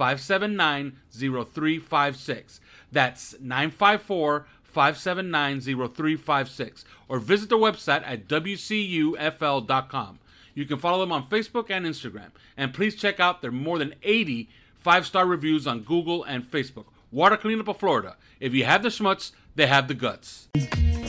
[0.00, 2.60] 579 0356.
[2.90, 6.86] That's 954 579 0356.
[7.06, 10.18] Or visit their website at WCUFL.com.
[10.54, 12.30] You can follow them on Facebook and Instagram.
[12.56, 16.86] And please check out their more than 80 five star reviews on Google and Facebook.
[17.12, 18.16] Water Cleanup of Florida.
[18.40, 20.48] If you have the schmutz, they have the guts.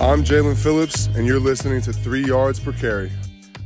[0.01, 3.09] I'm Jaelan Phillips, and you're listening to Three Yards Per Carry.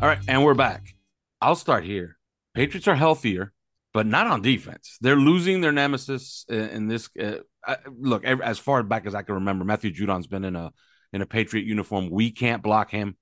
[0.03, 0.93] All right, and we're back.
[1.41, 2.17] I'll start here.
[2.53, 3.53] Patriots are healthier,
[3.95, 4.97] but not on defense.
[4.99, 7.09] They're losing their nemesis in this.
[7.17, 10.73] Uh, look, as far back as I can remember, Matthew Judon's been in a
[11.13, 12.09] in a Patriot uniform.
[12.11, 13.15] We can't block him,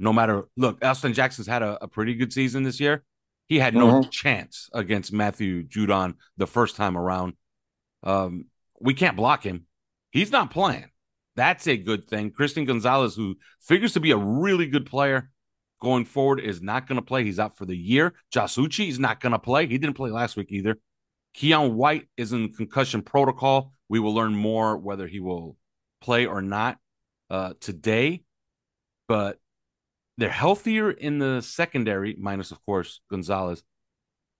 [0.00, 0.48] no matter.
[0.56, 3.04] Look, Austin Jackson's had a, a pretty good season this year.
[3.46, 4.10] He had no mm-hmm.
[4.10, 7.34] chance against Matthew Judon the first time around.
[8.02, 8.46] Um,
[8.80, 9.66] we can't block him.
[10.10, 10.90] He's not playing.
[11.36, 12.32] That's a good thing.
[12.32, 15.30] Christian Gonzalez, who figures to be a really good player
[15.80, 17.24] going forward, is not going to play.
[17.24, 18.14] He's out for the year.
[18.34, 19.66] Jasucci is not going to play.
[19.66, 20.78] He didn't play last week either.
[21.36, 23.72] Keion White is in concussion protocol.
[23.88, 25.56] We will learn more whether he will
[26.00, 26.78] play or not
[27.30, 28.22] uh, today,
[29.06, 29.38] but
[30.18, 33.62] they're healthier in the secondary, minus of course Gonzalez.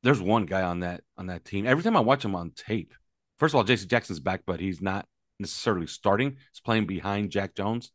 [0.02, 1.66] There's one guy on that on that team.
[1.66, 2.94] Every time I watch him on tape,
[3.38, 3.86] first of all, J.C.
[3.86, 5.06] Jackson's back, but he's not
[5.38, 6.30] necessarily starting.
[6.30, 7.92] He's playing behind Jack Jones.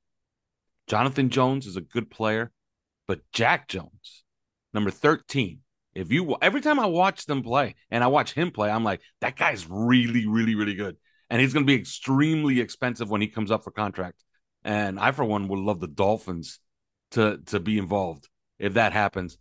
[0.87, 2.51] Jonathan Jones is a good player,
[3.11, 4.23] but Jack Jones,
[4.73, 5.59] number 13.
[5.93, 9.01] If you every time I watch them play and I watch him play, I'm like,
[9.19, 10.95] that guy's really, really, really good.
[11.29, 14.23] And he's gonna be extremely expensive when he comes up for contract.
[14.63, 16.61] And I, for one, would love the Dolphins
[17.11, 19.37] to to be involved if that happens.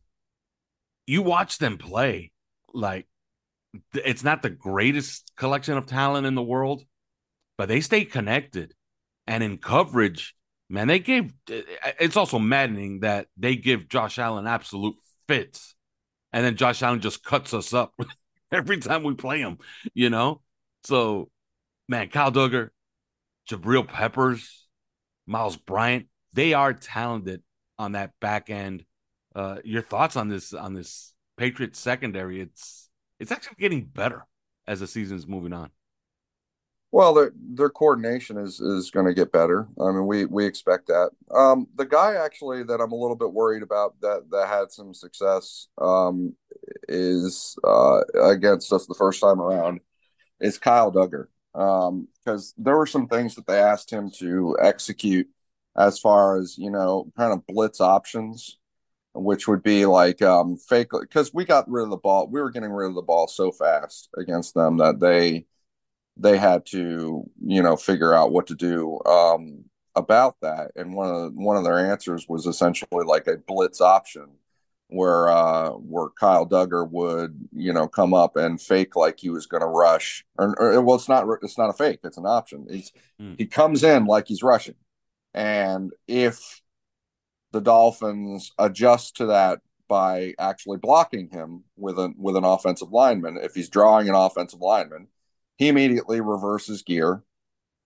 [1.07, 2.33] You watch them play,
[2.75, 3.07] like
[3.95, 6.83] it's not the greatest collection of talent in the world,
[7.57, 8.75] but they stay connected.
[9.29, 10.35] And in coverage,
[10.71, 14.95] man, they gave it's also maddening that they give Josh Allen absolute
[15.29, 15.75] fits.
[16.33, 17.93] And then Josh Allen just cuts us up
[18.53, 19.59] every time we play him,
[19.93, 20.41] you know?
[20.85, 21.29] So,
[21.89, 22.71] man, Kyle Dugger,
[23.49, 24.69] Jabril Peppers,
[25.27, 27.43] Myles Bryant, they are talented
[27.79, 28.85] on that back end.
[29.35, 32.41] Uh, your thoughts on this on this Patriots secondary?
[32.41, 34.25] It's it's actually getting better
[34.67, 35.71] as the season is moving on.
[36.93, 39.69] Well, their their coordination is is going to get better.
[39.81, 41.11] I mean, we we expect that.
[41.31, 44.93] Um, the guy actually that I'm a little bit worried about that that had some
[44.93, 46.35] success um,
[46.89, 49.81] is uh, against us the first time around
[50.41, 55.29] is Kyle Dugger because um, there were some things that they asked him to execute
[55.77, 58.59] as far as you know kind of blitz options
[59.15, 62.51] which would be like um fake because we got rid of the ball we were
[62.51, 65.47] getting rid of the ball so fast against them that they
[66.17, 69.65] they had to you know figure out what to do um
[69.97, 70.73] about that.
[70.77, 74.29] And one of one of their answers was essentially like a blitz option
[74.89, 79.47] where uh where Kyle Dugger would you know come up and fake like he was
[79.47, 80.25] going to rush.
[80.39, 82.67] Or, or, well it's not it's not a fake it's an option.
[82.71, 83.37] He's mm.
[83.39, 84.77] he comes in like he's rushing.
[85.35, 86.61] And if
[87.53, 93.39] the Dolphins adjust to that by actually blocking him with an with an offensive lineman,
[93.43, 95.09] if he's drawing an offensive lineman,
[95.61, 97.23] he immediately reverses gear,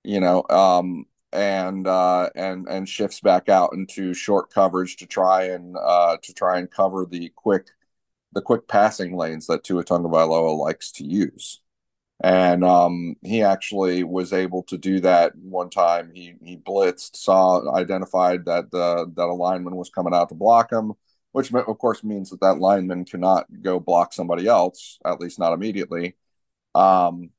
[0.05, 5.45] you know, um, and uh, and and shifts back out into short coverage to try
[5.47, 7.67] and uh, to try and cover the quick
[8.33, 11.61] the quick passing lanes that Tua Tagovailoa likes to use
[12.23, 16.13] and um, he actually was able to do that one time.
[16.15, 20.73] He he blitzed, saw, identified that the that a lineman was coming out to block
[20.73, 20.93] him,
[21.33, 25.53] which of course means that that lineman cannot go block somebody else, at least not
[25.55, 26.17] immediately.
[26.75, 27.31] Um,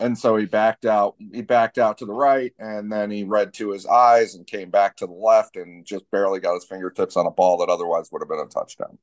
[0.00, 1.14] and so he backed out.
[1.32, 4.70] He backed out to the right, and then he read to his eyes and came
[4.70, 8.10] back to the left, and just barely got his fingertips on a ball that otherwise
[8.10, 8.98] would have been a touchdown.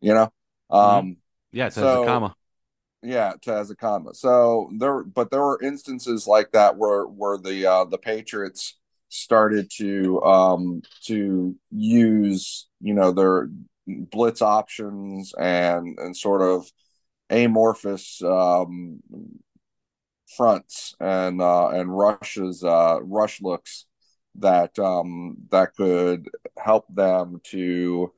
[0.00, 0.32] You know.
[0.70, 0.98] Mm-hmm.
[0.98, 1.16] Um,
[1.52, 2.34] yeah, it so, a comma
[3.02, 7.36] yeah to as a comma so there but there were instances like that where where
[7.36, 13.50] the uh the patriots started to um to use you know their
[13.86, 16.70] blitz options and and sort of
[17.28, 19.00] amorphous um
[20.36, 23.86] fronts and uh and rushes uh rush looks
[24.36, 28.12] that um that could help them to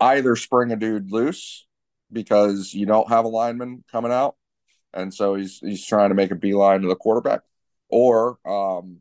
[0.00, 1.66] either spring a dude loose
[2.12, 4.36] because you don't have a lineman coming out,
[4.94, 7.40] and so he's he's trying to make a beeline to the quarterback,
[7.88, 8.98] or um,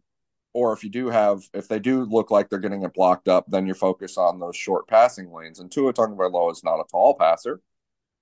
[0.54, 3.46] or if you do have if they do look like they're getting it blocked up,
[3.48, 5.60] then you focus on those short passing lanes.
[5.60, 7.62] And Tua Tagovailoa is not a tall passer,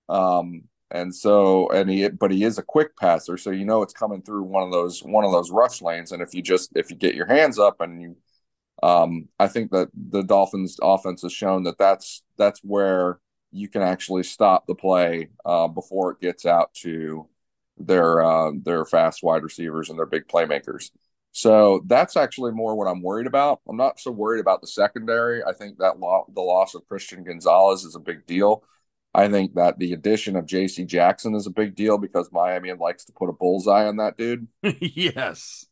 [0.09, 3.93] um, and so and he but he is a quick passer, so you know it's
[3.93, 6.11] coming through one of those one of those rush lanes.
[6.11, 8.15] And if you just if you get your hands up and you
[8.83, 13.19] um, I think that the Dolphins offense has shown that that's that's where
[13.51, 17.27] you can actually stop the play uh, before it gets out to
[17.77, 20.91] their uh, their fast wide receivers and their big playmakers.
[21.31, 23.61] So that's actually more what I'm worried about.
[23.67, 25.43] I'm not so worried about the secondary.
[25.43, 28.63] I think that lo- the loss of Christian Gonzalez is a big deal.
[29.15, 30.85] I think that the addition of J.C.
[30.85, 34.47] Jackson is a big deal because Miami likes to put a bullseye on that dude.
[34.79, 35.65] yes.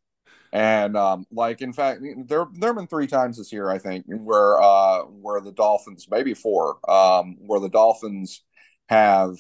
[0.53, 4.05] And um, like in fact, there there have been three times this year, I think,
[4.07, 8.43] where uh, where the Dolphins, maybe four, um, where the Dolphins
[8.89, 9.37] have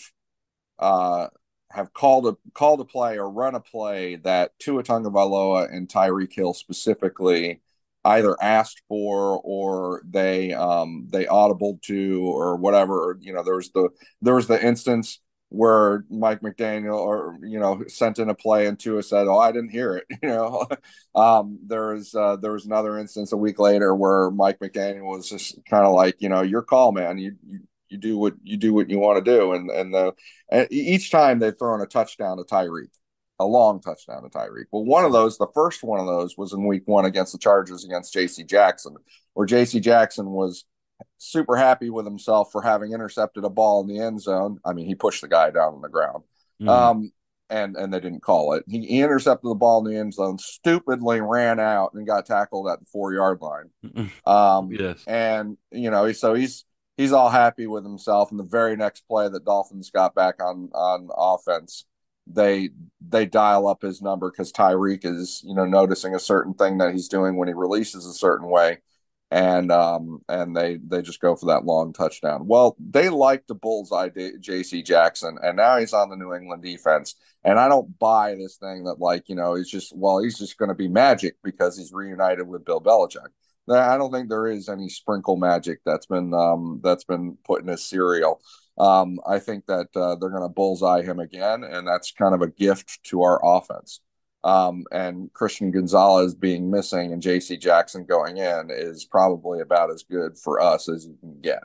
[0.79, 1.27] uh,
[1.69, 6.33] have called a called a play or run a play that Tua Tagovailoa and Tyreek
[6.33, 7.61] Hill specifically
[8.03, 13.17] either asked for or they um, they audible to or whatever.
[13.21, 13.89] You know, there was the
[14.21, 18.79] there was the instance where Mike McDaniel or you know sent in a play and
[18.79, 20.67] Tua said, "Oh, I didn't hear it." You know,
[21.15, 25.29] um, there was uh, there was another instance a week later where Mike McDaniel was
[25.29, 27.17] just kind of like, you know, your call, man.
[27.17, 27.59] You, you
[27.89, 30.13] you do what you do what you want to do, and and the
[30.49, 32.89] and each time they've thrown a touchdown to Tyreek.
[33.41, 34.65] A long touchdown to Tyreek.
[34.71, 37.39] Well, one of those, the first one of those, was in Week One against the
[37.39, 38.43] Chargers against J.C.
[38.43, 38.95] Jackson,
[39.33, 39.79] where J.C.
[39.79, 40.65] Jackson was
[41.17, 44.59] super happy with himself for having intercepted a ball in the end zone.
[44.65, 46.23] I mean, he pushed the guy down on the ground.
[46.61, 46.69] Mm.
[46.69, 47.11] Um,
[47.49, 48.63] and and they didn't call it.
[48.67, 52.69] He, he, intercepted the ball in the end zone, stupidly ran out and got tackled
[52.69, 53.69] at the four yard line.
[54.25, 56.63] Um, yes, and you know, so he's
[56.95, 58.31] he's all happy with himself.
[58.31, 61.85] And the very next play that Dolphins got back on on offense,
[62.27, 62.69] they
[63.05, 66.93] they dial up his number because Tyreek is you know noticing a certain thing that
[66.93, 68.79] he's doing when he releases a certain way,
[69.31, 72.47] and um and they they just go for that long touchdown.
[72.47, 74.83] Well, they like the bullseye J.C.
[74.83, 77.15] Jackson, and now he's on the New England defense.
[77.43, 80.57] And I don't buy this thing that like you know he's just well he's just
[80.57, 83.29] going to be magic because he's reunited with Bill Belichick.
[83.69, 87.67] I don't think there is any sprinkle magic that's been um, that's been put in
[87.67, 88.41] his cereal.
[88.81, 92.41] Um, I think that uh, they're going to bullseye him again, and that's kind of
[92.41, 94.01] a gift to our offense.
[94.43, 97.57] Um, and Christian Gonzalez being missing and J.C.
[97.57, 101.61] Jackson going in is probably about as good for us as you can get.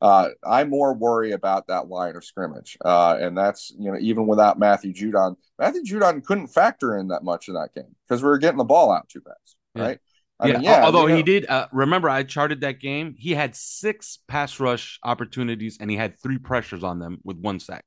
[0.00, 4.26] Uh, I more worry about that line of scrimmage, uh, and that's you know even
[4.26, 8.28] without Matthew Judon, Matthew Judon couldn't factor in that much in that game because we
[8.28, 9.98] were getting the ball out too fast, right?
[10.38, 10.54] I yeah.
[10.54, 10.84] Mean, yeah.
[10.84, 13.14] Although you know, he did, uh, remember I charted that game.
[13.18, 17.58] He had six pass rush opportunities and he had three pressures on them with one
[17.58, 17.84] sack.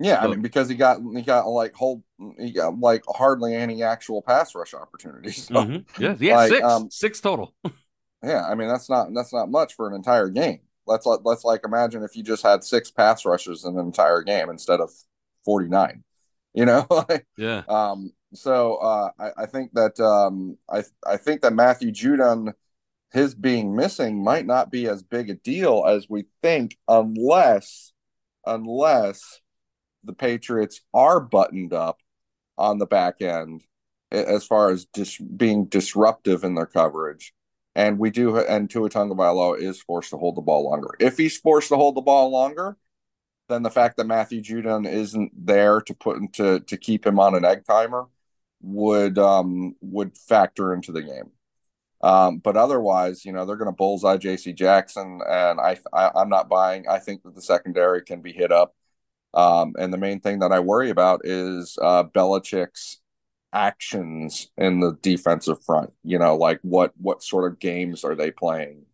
[0.00, 2.04] Yeah, so, I mean because he got he got like whole
[2.38, 5.46] he got like hardly any actual pass rush opportunities.
[5.48, 6.02] So, mm-hmm.
[6.02, 7.54] Yeah, yeah, like, six um, six total.
[8.22, 10.60] yeah, I mean that's not that's not much for an entire game.
[10.86, 14.50] Let's let's like imagine if you just had six pass rushes in an entire game
[14.50, 14.90] instead of
[15.44, 16.04] forty nine.
[16.54, 16.86] You know,
[17.36, 17.62] yeah.
[17.68, 22.52] Um, so uh, I, I, think that um, I I think that Matthew Judon,
[23.12, 27.92] his being missing might not be as big a deal as we think, unless
[28.44, 29.40] unless
[30.04, 32.00] the Patriots are buttoned up
[32.56, 33.62] on the back end
[34.10, 37.34] as far as dis- being disruptive in their coverage.
[37.74, 40.90] And we do, and Tua Tagovailoa is forced to hold the ball longer.
[40.98, 42.76] If he's forced to hold the ball longer,
[43.48, 47.34] then the fact that Matthew Judon isn't there to put into to keep him on
[47.34, 48.06] an egg timer
[48.60, 51.30] would um, would factor into the game.
[52.00, 54.52] Um, but otherwise, you know, they're going to bullseye J.C.
[54.52, 56.86] Jackson, and I, I am not buying.
[56.88, 58.74] I think that the secondary can be hit up,
[59.34, 63.00] um, and the main thing that I worry about is uh, Belichick's
[63.52, 65.92] actions in the defensive front.
[66.04, 68.86] You know, like what what sort of games are they playing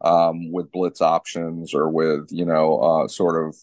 [0.00, 3.56] um, with blitz options or with you know uh, sort of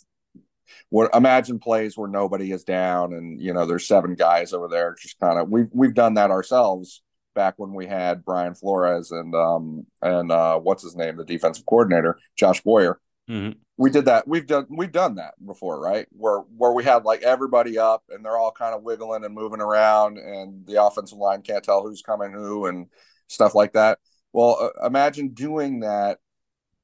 [0.89, 4.95] what imagine plays where nobody is down and you know there's seven guys over there
[4.99, 7.01] just kind of we've we've done that ourselves
[7.36, 11.65] back when we had Brian Flores and um and uh what's his name the defensive
[11.65, 12.99] coordinator Josh Boyer.
[13.29, 13.60] Mm-hmm.
[13.77, 16.08] we did that we've done we've done that before right?
[16.12, 19.62] Where where we had like everybody up and they're all kind of wiggling and moving
[19.62, 22.88] around and the offensive line can't tell who's coming who and
[23.27, 23.99] stuff like that.
[24.34, 26.17] Well uh, imagine doing that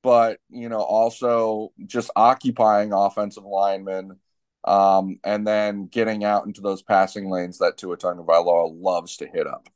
[0.06, 4.20] but you know also just occupying offensive linemen
[4.64, 9.48] um, and then getting out into those passing lanes that Tua Tagovailoa loves to hit
[9.48, 9.68] up.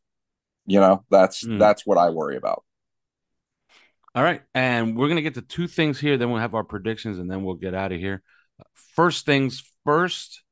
[0.68, 1.58] You know, that's mm.
[1.58, 2.64] that's what I worry about.
[4.14, 6.16] All right, and we're gonna get to two things here.
[6.16, 8.22] Then we'll have our predictions, and then we'll get out of here.
[8.96, 10.44] First things first.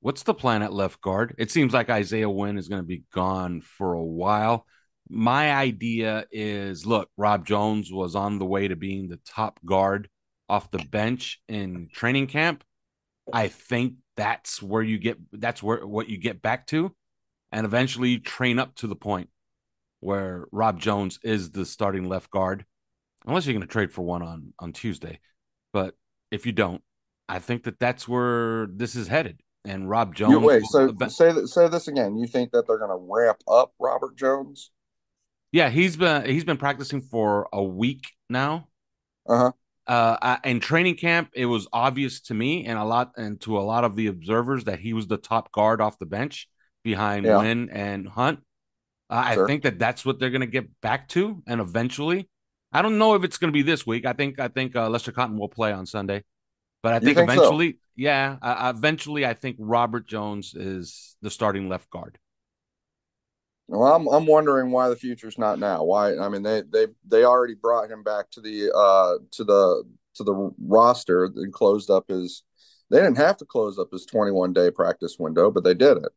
[0.00, 1.34] What's the plan at left guard?
[1.38, 4.66] It seems like Isaiah Wynn is going to be gone for a while
[5.08, 10.08] my idea is look, Rob Jones was on the way to being the top guard
[10.48, 12.64] off the bench in training camp.
[13.32, 16.94] I think that's where you get that's where what you get back to
[17.54, 19.28] and eventually you train up to the point
[20.00, 22.64] where Rob Jones is the starting left guard
[23.26, 25.20] unless you're going to trade for one on on Tuesday.
[25.72, 25.94] But
[26.30, 26.82] if you don't,
[27.28, 29.40] I think that that's where this is headed.
[29.64, 30.44] And Rob Jones.
[30.44, 32.16] wait, so event- say say this again.
[32.16, 34.72] You think that they're going to ramp up Robert Jones?
[35.54, 38.66] Yeah, he's been he's been practicing for a week now.
[39.28, 39.52] Uh-huh.
[39.86, 43.62] Uh In training camp, it was obvious to me and a lot and to a
[43.62, 46.48] lot of the observers that he was the top guard off the bench
[46.82, 47.38] behind yeah.
[47.38, 48.40] Wynn and Hunt.
[49.08, 49.44] Uh, sure.
[49.44, 52.28] I think that that's what they're going to get back to, and eventually,
[52.72, 54.06] I don't know if it's going to be this week.
[54.06, 56.24] I think I think uh, Lester Cotton will play on Sunday,
[56.82, 57.78] but I think, think eventually, so?
[57.94, 62.18] yeah, uh, eventually, I think Robert Jones is the starting left guard.
[63.68, 65.84] Well, I'm I'm wondering why the future's not now.
[65.84, 66.16] Why?
[66.18, 69.84] I mean, they they they already brought him back to the uh to the
[70.16, 72.42] to the roster and closed up his.
[72.90, 76.12] They didn't have to close up his 21 day practice window, but they did it.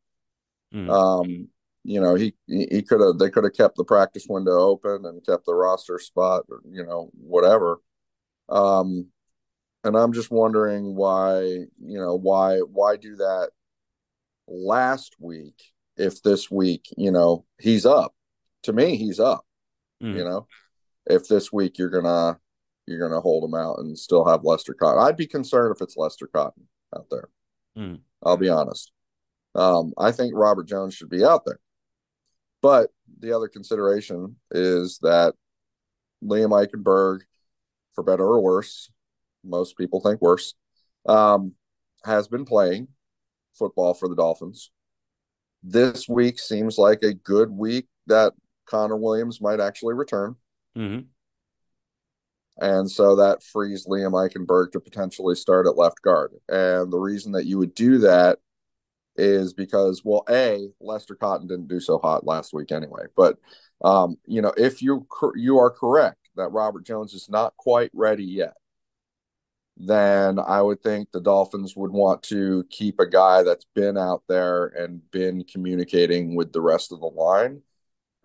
[0.74, 0.89] Mm.
[0.91, 1.48] Um,
[1.84, 5.26] you know, he he could have they could have kept the practice window open and
[5.26, 7.80] kept the roster spot, or, you know, whatever.
[8.50, 9.08] Um,
[9.86, 13.52] and I'm just wondering why, you know, why why do that
[14.50, 15.62] last week
[15.98, 18.14] if this week, you know, he's up.
[18.64, 19.45] To me, he's up.
[20.02, 20.18] Mm.
[20.18, 20.48] You know,
[21.06, 22.39] if this week you're gonna
[22.86, 25.98] you're gonna hold him out and still have Lester Cotton, I'd be concerned if it's
[25.98, 27.30] Lester Cotton out there.
[27.78, 28.00] Mm.
[28.24, 28.91] I'll be honest.
[29.56, 31.60] Um, I think Robert Jones should be out there.
[32.62, 35.36] But the other consideration is that
[36.24, 37.22] Liam Eichenberg,
[37.93, 38.89] for better or worse,
[39.43, 40.54] most people think worse,
[41.08, 41.54] um,
[42.04, 42.88] has been playing
[43.54, 44.72] football for the Dolphins.
[45.64, 48.34] This week seems like a good week that
[48.66, 50.36] Connor Williams might actually return.
[50.78, 51.08] Mm-hmm.
[52.60, 56.34] And so that frees Liam Eichenberg to potentially start at left guard.
[56.49, 58.39] And the reason that you would do that
[59.16, 63.03] is because, well, A, Lester Cotton didn't do so hot last week anyway.
[63.16, 63.38] But,
[63.84, 68.26] um, you know, if you, you are correct that Robert Jones is not quite ready
[68.26, 68.53] yet,
[69.80, 74.24] then I would think the Dolphins would want to keep a guy that's been out
[74.28, 77.62] there and been communicating with the rest of the line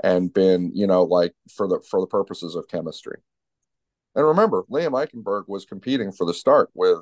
[0.03, 3.19] and been, you know, like for the for the purposes of chemistry.
[4.15, 6.99] And remember, Liam Eichenberg was competing for the start with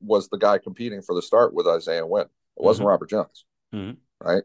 [0.00, 2.24] was the guy competing for the start with Isaiah Wynn.
[2.24, 2.90] It wasn't mm-hmm.
[2.90, 4.26] Robert Jones, mm-hmm.
[4.26, 4.42] right?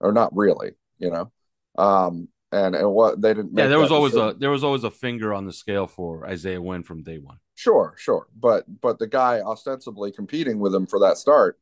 [0.00, 1.32] Or not really, you know.
[1.76, 3.56] Um, and and what they didn't.
[3.56, 4.36] Yeah, there was always decision.
[4.36, 7.38] a there was always a finger on the scale for Isaiah Wynn from day one.
[7.56, 11.58] Sure, sure, but but the guy ostensibly competing with him for that start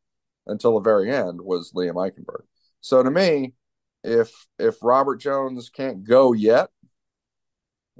[0.46, 2.42] until the very end was Liam Eichenberg.
[2.80, 3.54] So to me,
[4.02, 6.68] if if Robert Jones can't go yet,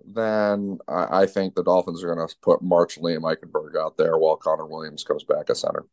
[0.05, 4.18] then I, I think the Dolphins are going to put March Liam Eichenberg out there
[4.18, 5.86] while Connor Williams comes back a center.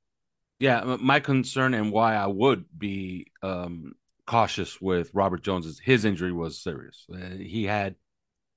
[0.60, 3.93] Yeah, my concern and why I would be um,
[4.26, 7.06] cautious with Robert Jones is his injury was serious.
[7.12, 7.95] Uh, he had,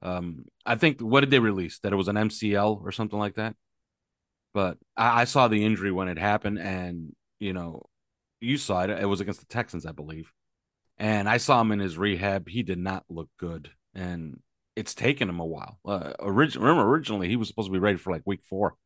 [0.05, 1.79] um, I think, what did they release?
[1.81, 3.57] That it was an MCL or something like that.
[4.53, 7.83] But I, I saw the injury when it happened, and you know,
[8.41, 8.91] you saw it.
[8.91, 10.31] It was against the Texans, I believe.
[10.99, 12.49] And I saw him in his rehab.
[12.49, 14.41] He did not look good, and
[14.77, 15.79] it's taken him a while.
[15.85, 18.77] Uh, remember, originally he was supposed to be ready for like week four,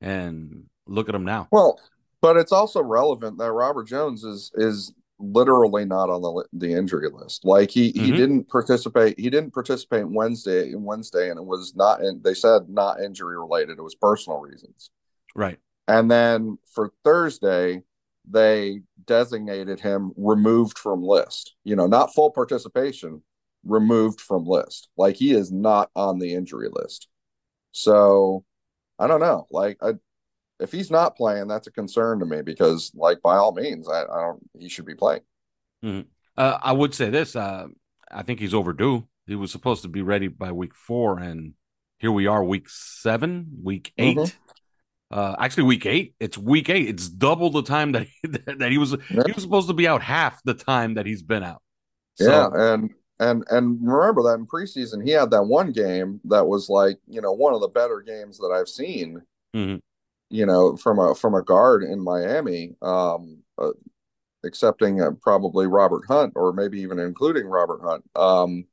[0.00, 1.48] and look at him now.
[1.50, 1.80] Well,
[2.20, 7.08] but it's also relevant that Robert Jones is is literally not on the the injury
[7.10, 7.44] list.
[7.44, 8.04] Like he mm-hmm.
[8.04, 9.18] he didn't participate.
[9.18, 12.00] He didn't participate Wednesday and Wednesday, and it was not.
[12.00, 13.78] And they said not injury related.
[13.78, 14.90] It was personal reasons.
[15.34, 15.58] Right.
[15.88, 17.82] And then for Thursday,
[18.28, 21.54] they designated him removed from list.
[21.64, 23.22] You know, not full participation,
[23.64, 24.88] removed from list.
[24.96, 27.08] Like he is not on the injury list.
[27.72, 28.44] So
[28.98, 29.46] I don't know.
[29.50, 29.92] Like I,
[30.60, 34.02] if he's not playing, that's a concern to me because, like, by all means, I,
[34.02, 34.50] I don't.
[34.58, 35.22] He should be playing.
[35.84, 36.08] Mm-hmm.
[36.36, 37.36] Uh, I would say this.
[37.36, 37.66] Uh,
[38.10, 39.06] I think he's overdue.
[39.26, 41.54] He was supposed to be ready by week four, and
[41.98, 44.36] here we are, week seven, week 8 mm-hmm.
[45.08, 46.16] Uh, actually, week eight.
[46.18, 46.88] It's week eight.
[46.88, 48.28] It's double the time that he,
[48.58, 48.96] that he was.
[49.08, 49.22] Yeah.
[49.24, 51.62] He was supposed to be out half the time that he's been out.
[52.14, 52.90] So, yeah, and
[53.20, 57.20] and and remember that in preseason he had that one game that was like you
[57.20, 59.22] know one of the better games that I've seen.
[59.54, 59.76] Mm-hmm
[60.30, 63.70] you know, from a from a guard in Miami, um, uh,
[64.44, 68.04] accepting uh, probably Robert Hunt or maybe even including Robert Hunt.
[68.14, 68.64] Um,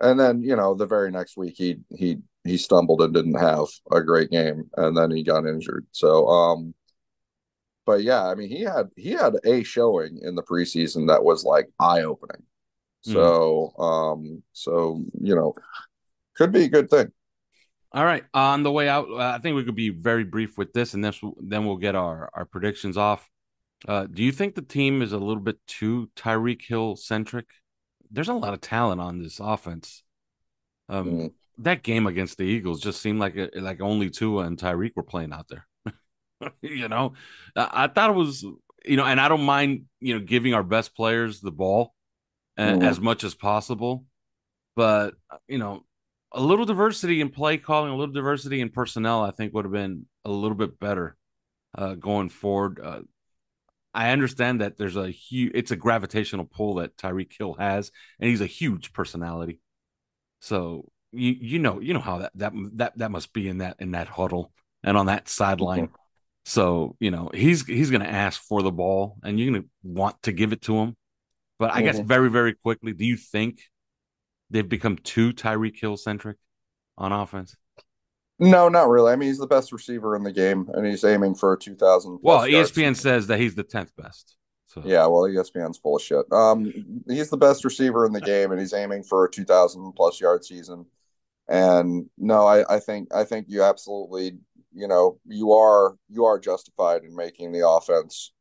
[0.00, 3.66] and then you know the very next week he he he stumbled and didn't have
[3.90, 5.86] a great game, and then he got injured.
[5.92, 6.74] So, um,
[7.84, 11.44] but yeah, I mean he had he had a showing in the preseason that was
[11.44, 12.42] like eye opening.
[13.04, 13.12] Hmm.
[13.12, 14.12] So, mm.
[14.12, 15.54] um, so you know,
[16.36, 17.12] could be a good thing.
[17.96, 20.74] All right, on the way out, uh, I think we could be very brief with
[20.74, 23.26] this, and this then we'll get our our predictions off.
[23.88, 27.46] Uh, do you think the team is a little bit too Tyreek Hill centric?
[28.10, 30.02] There's a lot of talent on this offense.
[30.90, 31.32] Um, mm.
[31.56, 35.02] That game against the Eagles just seemed like a, like only Tua and Tyreek were
[35.02, 35.66] playing out there.
[36.60, 37.14] you know,
[37.56, 38.42] I, I, thought it was
[38.84, 41.94] you know, and I don't mind you know giving our best players the ball
[42.58, 42.86] mm.
[42.86, 44.04] as much as possible,
[44.74, 45.14] but
[45.48, 45.86] you know
[46.32, 49.72] a little diversity in play calling, a little diversity in personnel, I think would have
[49.72, 51.16] been a little bit better
[51.76, 52.80] uh, going forward.
[52.82, 53.00] Uh,
[53.94, 58.28] I understand that there's a huge, it's a gravitational pull that Tyreek Hill has, and
[58.28, 59.60] he's a huge personality.
[60.40, 63.76] So you you know you know how that that that that must be in that
[63.78, 64.52] in that huddle
[64.82, 65.86] and on that sideline.
[65.86, 65.94] Mm-hmm.
[66.44, 69.68] So you know he's he's going to ask for the ball, and you're going to
[69.82, 70.96] want to give it to him.
[71.58, 71.84] But I mm-hmm.
[71.84, 73.60] guess very very quickly, do you think
[74.50, 76.36] they've become too Tyreek Hill centric
[76.96, 77.56] on offense?
[78.38, 79.12] No, not really.
[79.12, 81.74] I mean, he's the best receiver in the game, and he's aiming for a two
[81.74, 82.18] thousand.
[82.22, 84.36] Well, ESPN says that he's the tenth best.
[84.66, 84.82] So.
[84.84, 86.30] Yeah, well, ESPN's full of shit.
[86.30, 89.90] Um, he's the best receiver in the game, and he's aiming for a two thousand
[89.92, 90.84] plus yard season.
[91.48, 94.32] And no, I, I think I think you absolutely,
[94.74, 98.32] you know, you are you are justified in making the offense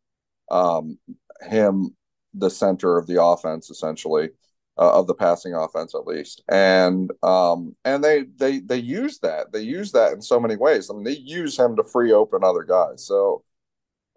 [0.51, 0.97] um,
[1.41, 1.95] him
[2.33, 4.29] the center of the offense essentially
[4.77, 6.43] uh, of the passing offense at least.
[6.49, 9.51] And um and they they they use that.
[9.51, 10.89] They use that in so many ways.
[10.89, 13.05] I mean they use him to free open other guys.
[13.05, 13.43] So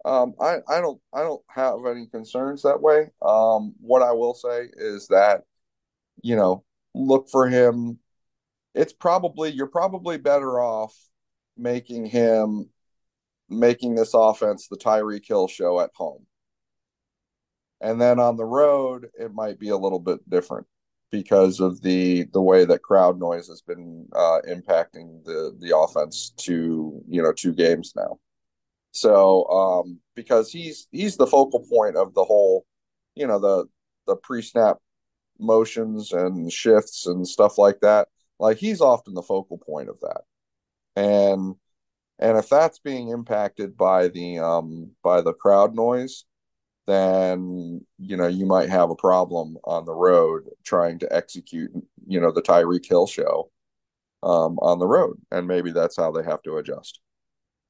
[0.05, 3.09] um i i don't i don't have any concerns that way.
[3.21, 5.43] Um what i will say is that
[6.21, 7.99] you know look for him.
[8.75, 10.95] It's probably you're probably better off
[11.57, 12.69] making him
[13.49, 16.25] making this offense the Tyreek Hill show at home.
[17.81, 20.67] And then on the road, it might be a little bit different
[21.11, 26.31] because of the the way that crowd noise has been uh, impacting the the offense
[26.37, 28.19] to you know two games now.
[28.91, 32.65] So um, because he's he's the focal point of the whole,
[33.15, 33.65] you know the
[34.07, 34.77] the pre snap
[35.39, 38.07] motions and shifts and stuff like that.
[38.39, 40.21] Like he's often the focal point of that,
[40.95, 41.55] and
[42.19, 46.25] and if that's being impacted by the um, by the crowd noise,
[46.89, 51.71] then you know you might have a problem on the road trying to execute
[52.07, 53.51] you know the Tyreek Hill show
[54.23, 56.99] um, on the road, and maybe that's how they have to adjust.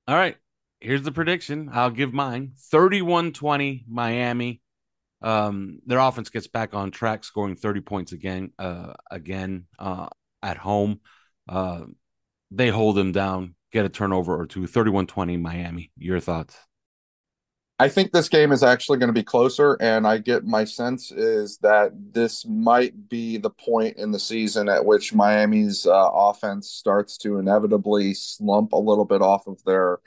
[0.07, 0.38] All right,
[0.80, 1.70] here's the prediction.
[1.72, 4.61] I'll give mine: 31-20 Miami.
[5.22, 10.07] Um, their offense gets back on track, scoring 30 points again, uh, again uh,
[10.41, 11.01] at home.
[11.47, 11.82] Uh,
[12.51, 14.67] they hold them down get a turnover or two.
[14.67, 15.91] 31 20 Miami.
[15.97, 16.57] Your thoughts?
[17.82, 21.11] I think this game is actually going to be closer, and I get my sense
[21.11, 26.69] is that this might be the point in the season at which Miami's uh, offense
[26.69, 29.99] starts to inevitably slump a little bit off of their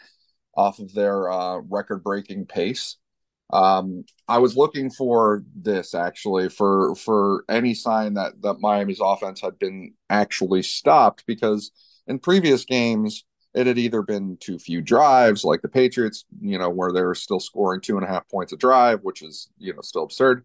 [0.54, 2.98] off of their uh, record-breaking pace.
[3.54, 9.40] Um, I was looking for this actually for for any sign that that Miami's offense
[9.40, 11.70] had been actually stopped because
[12.06, 13.24] in previous games
[13.54, 17.14] it had either been too few drives, like the Patriots, you know, where they were
[17.14, 20.44] still scoring two and a half points a drive, which is, you know, still absurd.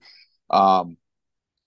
[0.50, 0.98] Um,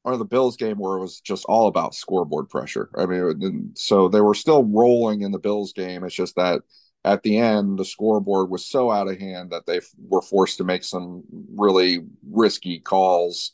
[0.05, 2.89] or the Bills game where it was just all about scoreboard pressure.
[2.97, 6.05] I mean, so they were still rolling in the Bills game.
[6.05, 6.63] It's just that
[7.05, 10.65] at the end, the scoreboard was so out of hand that they were forced to
[10.65, 11.25] make some
[11.55, 13.53] really risky calls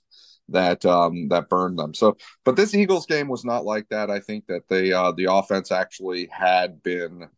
[0.49, 1.95] that um, that burned them.
[1.95, 4.11] So, but this Eagles game was not like that.
[4.11, 7.29] I think that they uh, the offense actually had been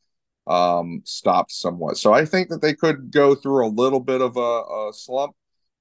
[0.49, 1.99] um, stopped somewhat.
[1.99, 5.35] So I think that they could go through a little bit of a, a slump.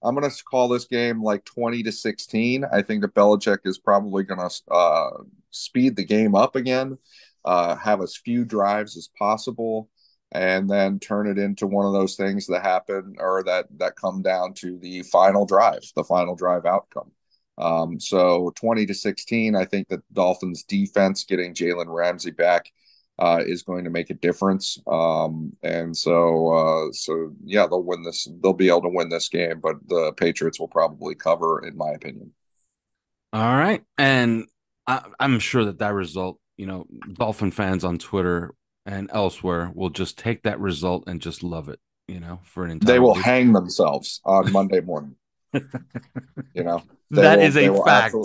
[0.03, 2.65] I'm going to call this game like 20 to 16.
[2.71, 5.09] I think that Belichick is probably going to uh,
[5.49, 6.97] speed the game up again,
[7.45, 9.89] uh, have as few drives as possible,
[10.33, 14.21] and then turn it into one of those things that happen or that that come
[14.21, 17.11] down to the final drive, the final drive outcome.
[17.57, 22.71] Um, so 20 to 16, I think that Dolphins defense getting Jalen Ramsey back
[23.19, 24.79] uh, is going to make a difference.
[24.87, 28.27] Um, and so, uh, so yeah, they'll win this.
[28.41, 31.91] They'll be able to win this game, but the Patriots will probably cover, in my
[31.91, 32.31] opinion.
[33.33, 34.45] All right, and
[34.85, 38.53] I, I'm sure that that result, you know, Dolphin fans on Twitter
[38.85, 41.79] and elsewhere will just take that result and just love it.
[42.07, 42.93] You know, for an entire.
[42.93, 43.25] They will week.
[43.25, 45.15] hang themselves on Monday morning.
[45.53, 48.15] you know, that will, is a fact.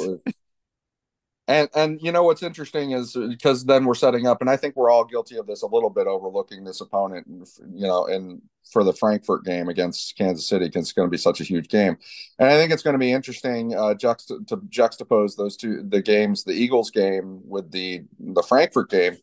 [1.53, 4.75] And and you know what's interesting is because then we're setting up, and I think
[4.75, 7.27] we're all guilty of this a little bit, overlooking this opponent,
[7.75, 8.41] you know, and
[8.73, 11.69] for the Frankfurt game against Kansas City, because it's going to be such a huge
[11.69, 11.99] game,
[12.39, 16.01] and I think it's going to be interesting uh, juxt- to juxtapose those two the
[16.01, 19.19] games, the Eagles game with the the Frankfurt game,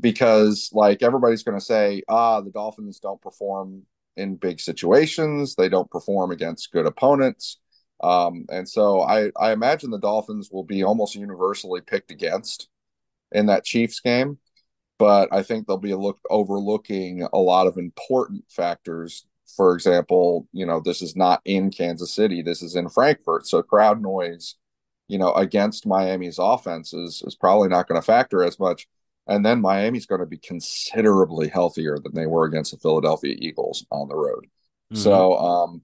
[0.00, 3.82] because like everybody's going to say, ah, the Dolphins don't perform
[4.16, 7.58] in big situations, they don't perform against good opponents
[8.04, 12.68] um, and so I, I imagine the Dolphins will be almost universally picked against
[13.32, 14.38] in that Chiefs game.
[14.98, 19.24] But I think they'll be look, overlooking a lot of important factors.
[19.56, 23.46] For example, you know, this is not in Kansas City, this is in Frankfurt.
[23.46, 24.56] So crowd noise,
[25.08, 28.86] you know, against Miami's offense is, is probably not going to factor as much.
[29.26, 33.86] And then Miami's going to be considerably healthier than they were against the Philadelphia Eagles
[33.90, 34.46] on the road.
[34.92, 35.02] Mm-hmm.
[35.02, 35.82] So, um,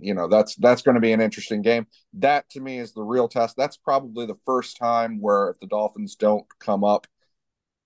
[0.00, 1.86] you know that's that's going to be an interesting game.
[2.14, 3.56] That to me is the real test.
[3.56, 7.06] That's probably the first time where if the dolphins don't come up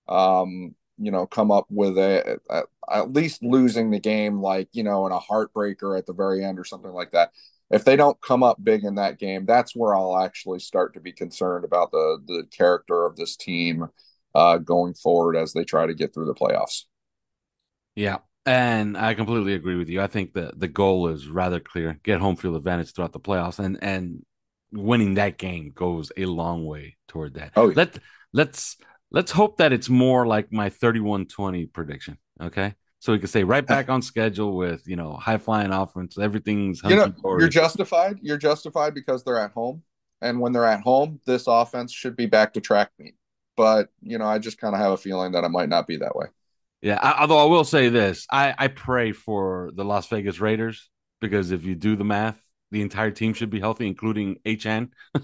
[0.07, 2.61] um you know come up with a, a,
[2.91, 6.59] at least losing the game like you know in a heartbreaker at the very end
[6.59, 7.31] or something like that
[7.71, 10.99] if they don't come up big in that game that's where i'll actually start to
[10.99, 13.87] be concerned about the the character of this team
[14.35, 16.83] uh going forward as they try to get through the playoffs.
[17.95, 20.01] Yeah and I completely agree with you.
[20.01, 23.59] I think the the goal is rather clear: get home field advantage throughout the playoffs,
[23.59, 24.23] and and
[24.71, 27.51] winning that game goes a long way toward that.
[27.55, 27.73] Oh, yeah.
[27.77, 27.97] let
[28.33, 28.77] let's
[29.11, 32.17] let's hope that it's more like my 31-20 prediction.
[32.41, 36.17] Okay, so we can stay right back on schedule with you know high flying offense.
[36.17, 38.19] Everything's You know, you're justified.
[38.21, 39.83] You're justified because they're at home,
[40.21, 43.15] and when they're at home, this offense should be back to track meet.
[43.57, 45.97] But you know, I just kind of have a feeling that it might not be
[45.97, 46.27] that way.
[46.85, 50.87] Yeah, I, although I will say this, I, I pray for the Las Vegas Raiders
[51.19, 54.91] because if you do the math, the entire team should be healthy, including HN.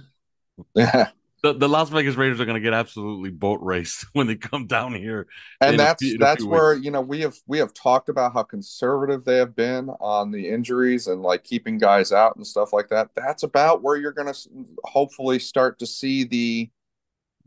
[1.44, 4.68] The, the Las Vegas Raiders are going to get absolutely boat raced when they come
[4.68, 5.26] down here.
[5.60, 6.86] and that's few- that's where weeks.
[6.86, 10.48] you know we have we have talked about how conservative they have been on the
[10.48, 13.10] injuries and like keeping guys out and stuff like that.
[13.16, 14.50] That's about where you're going to
[14.84, 16.70] hopefully start to see the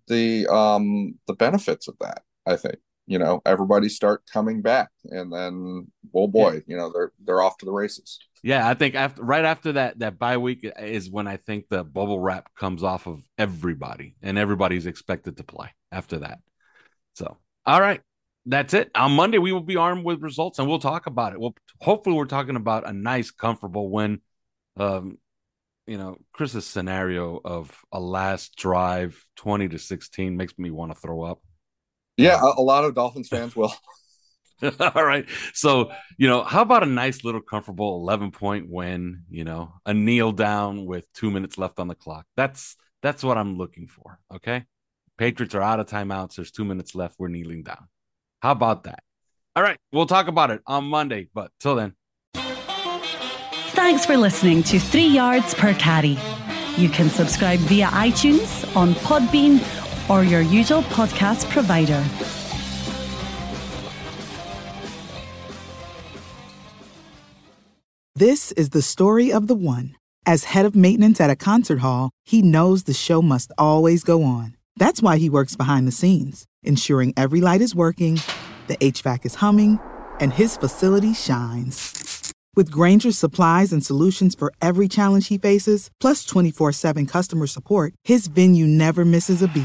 [0.08, 2.24] the um the benefits of that.
[2.46, 7.12] I think you know everybody start coming back, and then oh boy, you know they're
[7.24, 8.18] they're off to the races.
[8.42, 11.84] Yeah, I think after right after that that bye week is when I think the
[11.84, 16.38] bubble wrap comes off of everybody, and everybody's expected to play after that.
[17.14, 18.00] So, all right,
[18.46, 18.90] that's it.
[18.94, 21.40] On Monday we will be armed with results, and we'll talk about it.
[21.40, 24.20] Well, hopefully we're talking about a nice, comfortable win.
[24.76, 25.18] Um,
[25.86, 30.98] you know, Chris's scenario of a last drive, twenty to sixteen, makes me want to
[30.98, 31.42] throw up.
[32.16, 33.72] Yeah, a, a lot of Dolphins fans will.
[34.94, 35.26] All right.
[35.52, 39.94] So, you know, how about a nice little comfortable 11 point win, you know, a
[39.94, 42.26] kneel down with 2 minutes left on the clock.
[42.36, 44.64] That's that's what I'm looking for, okay?
[45.18, 46.36] Patriots are out of timeouts.
[46.36, 47.16] There's 2 minutes left.
[47.18, 47.88] We're kneeling down.
[48.40, 49.02] How about that?
[49.56, 51.94] All right, we'll talk about it on Monday, but till then.
[53.74, 56.16] Thanks for listening to Three Yards Per Carry.
[56.76, 59.58] You can subscribe via iTunes, on Podbean,
[60.08, 62.02] or your usual podcast provider.
[68.16, 69.96] This is the story of the one.
[70.24, 74.22] As head of maintenance at a concert hall, he knows the show must always go
[74.22, 74.56] on.
[74.76, 78.20] That's why he works behind the scenes, ensuring every light is working,
[78.68, 79.80] the HVAC is humming,
[80.20, 82.32] and his facility shines.
[82.54, 87.94] With Grainger's supplies and solutions for every challenge he faces, plus 24 7 customer support,
[88.04, 89.64] his venue never misses a beat.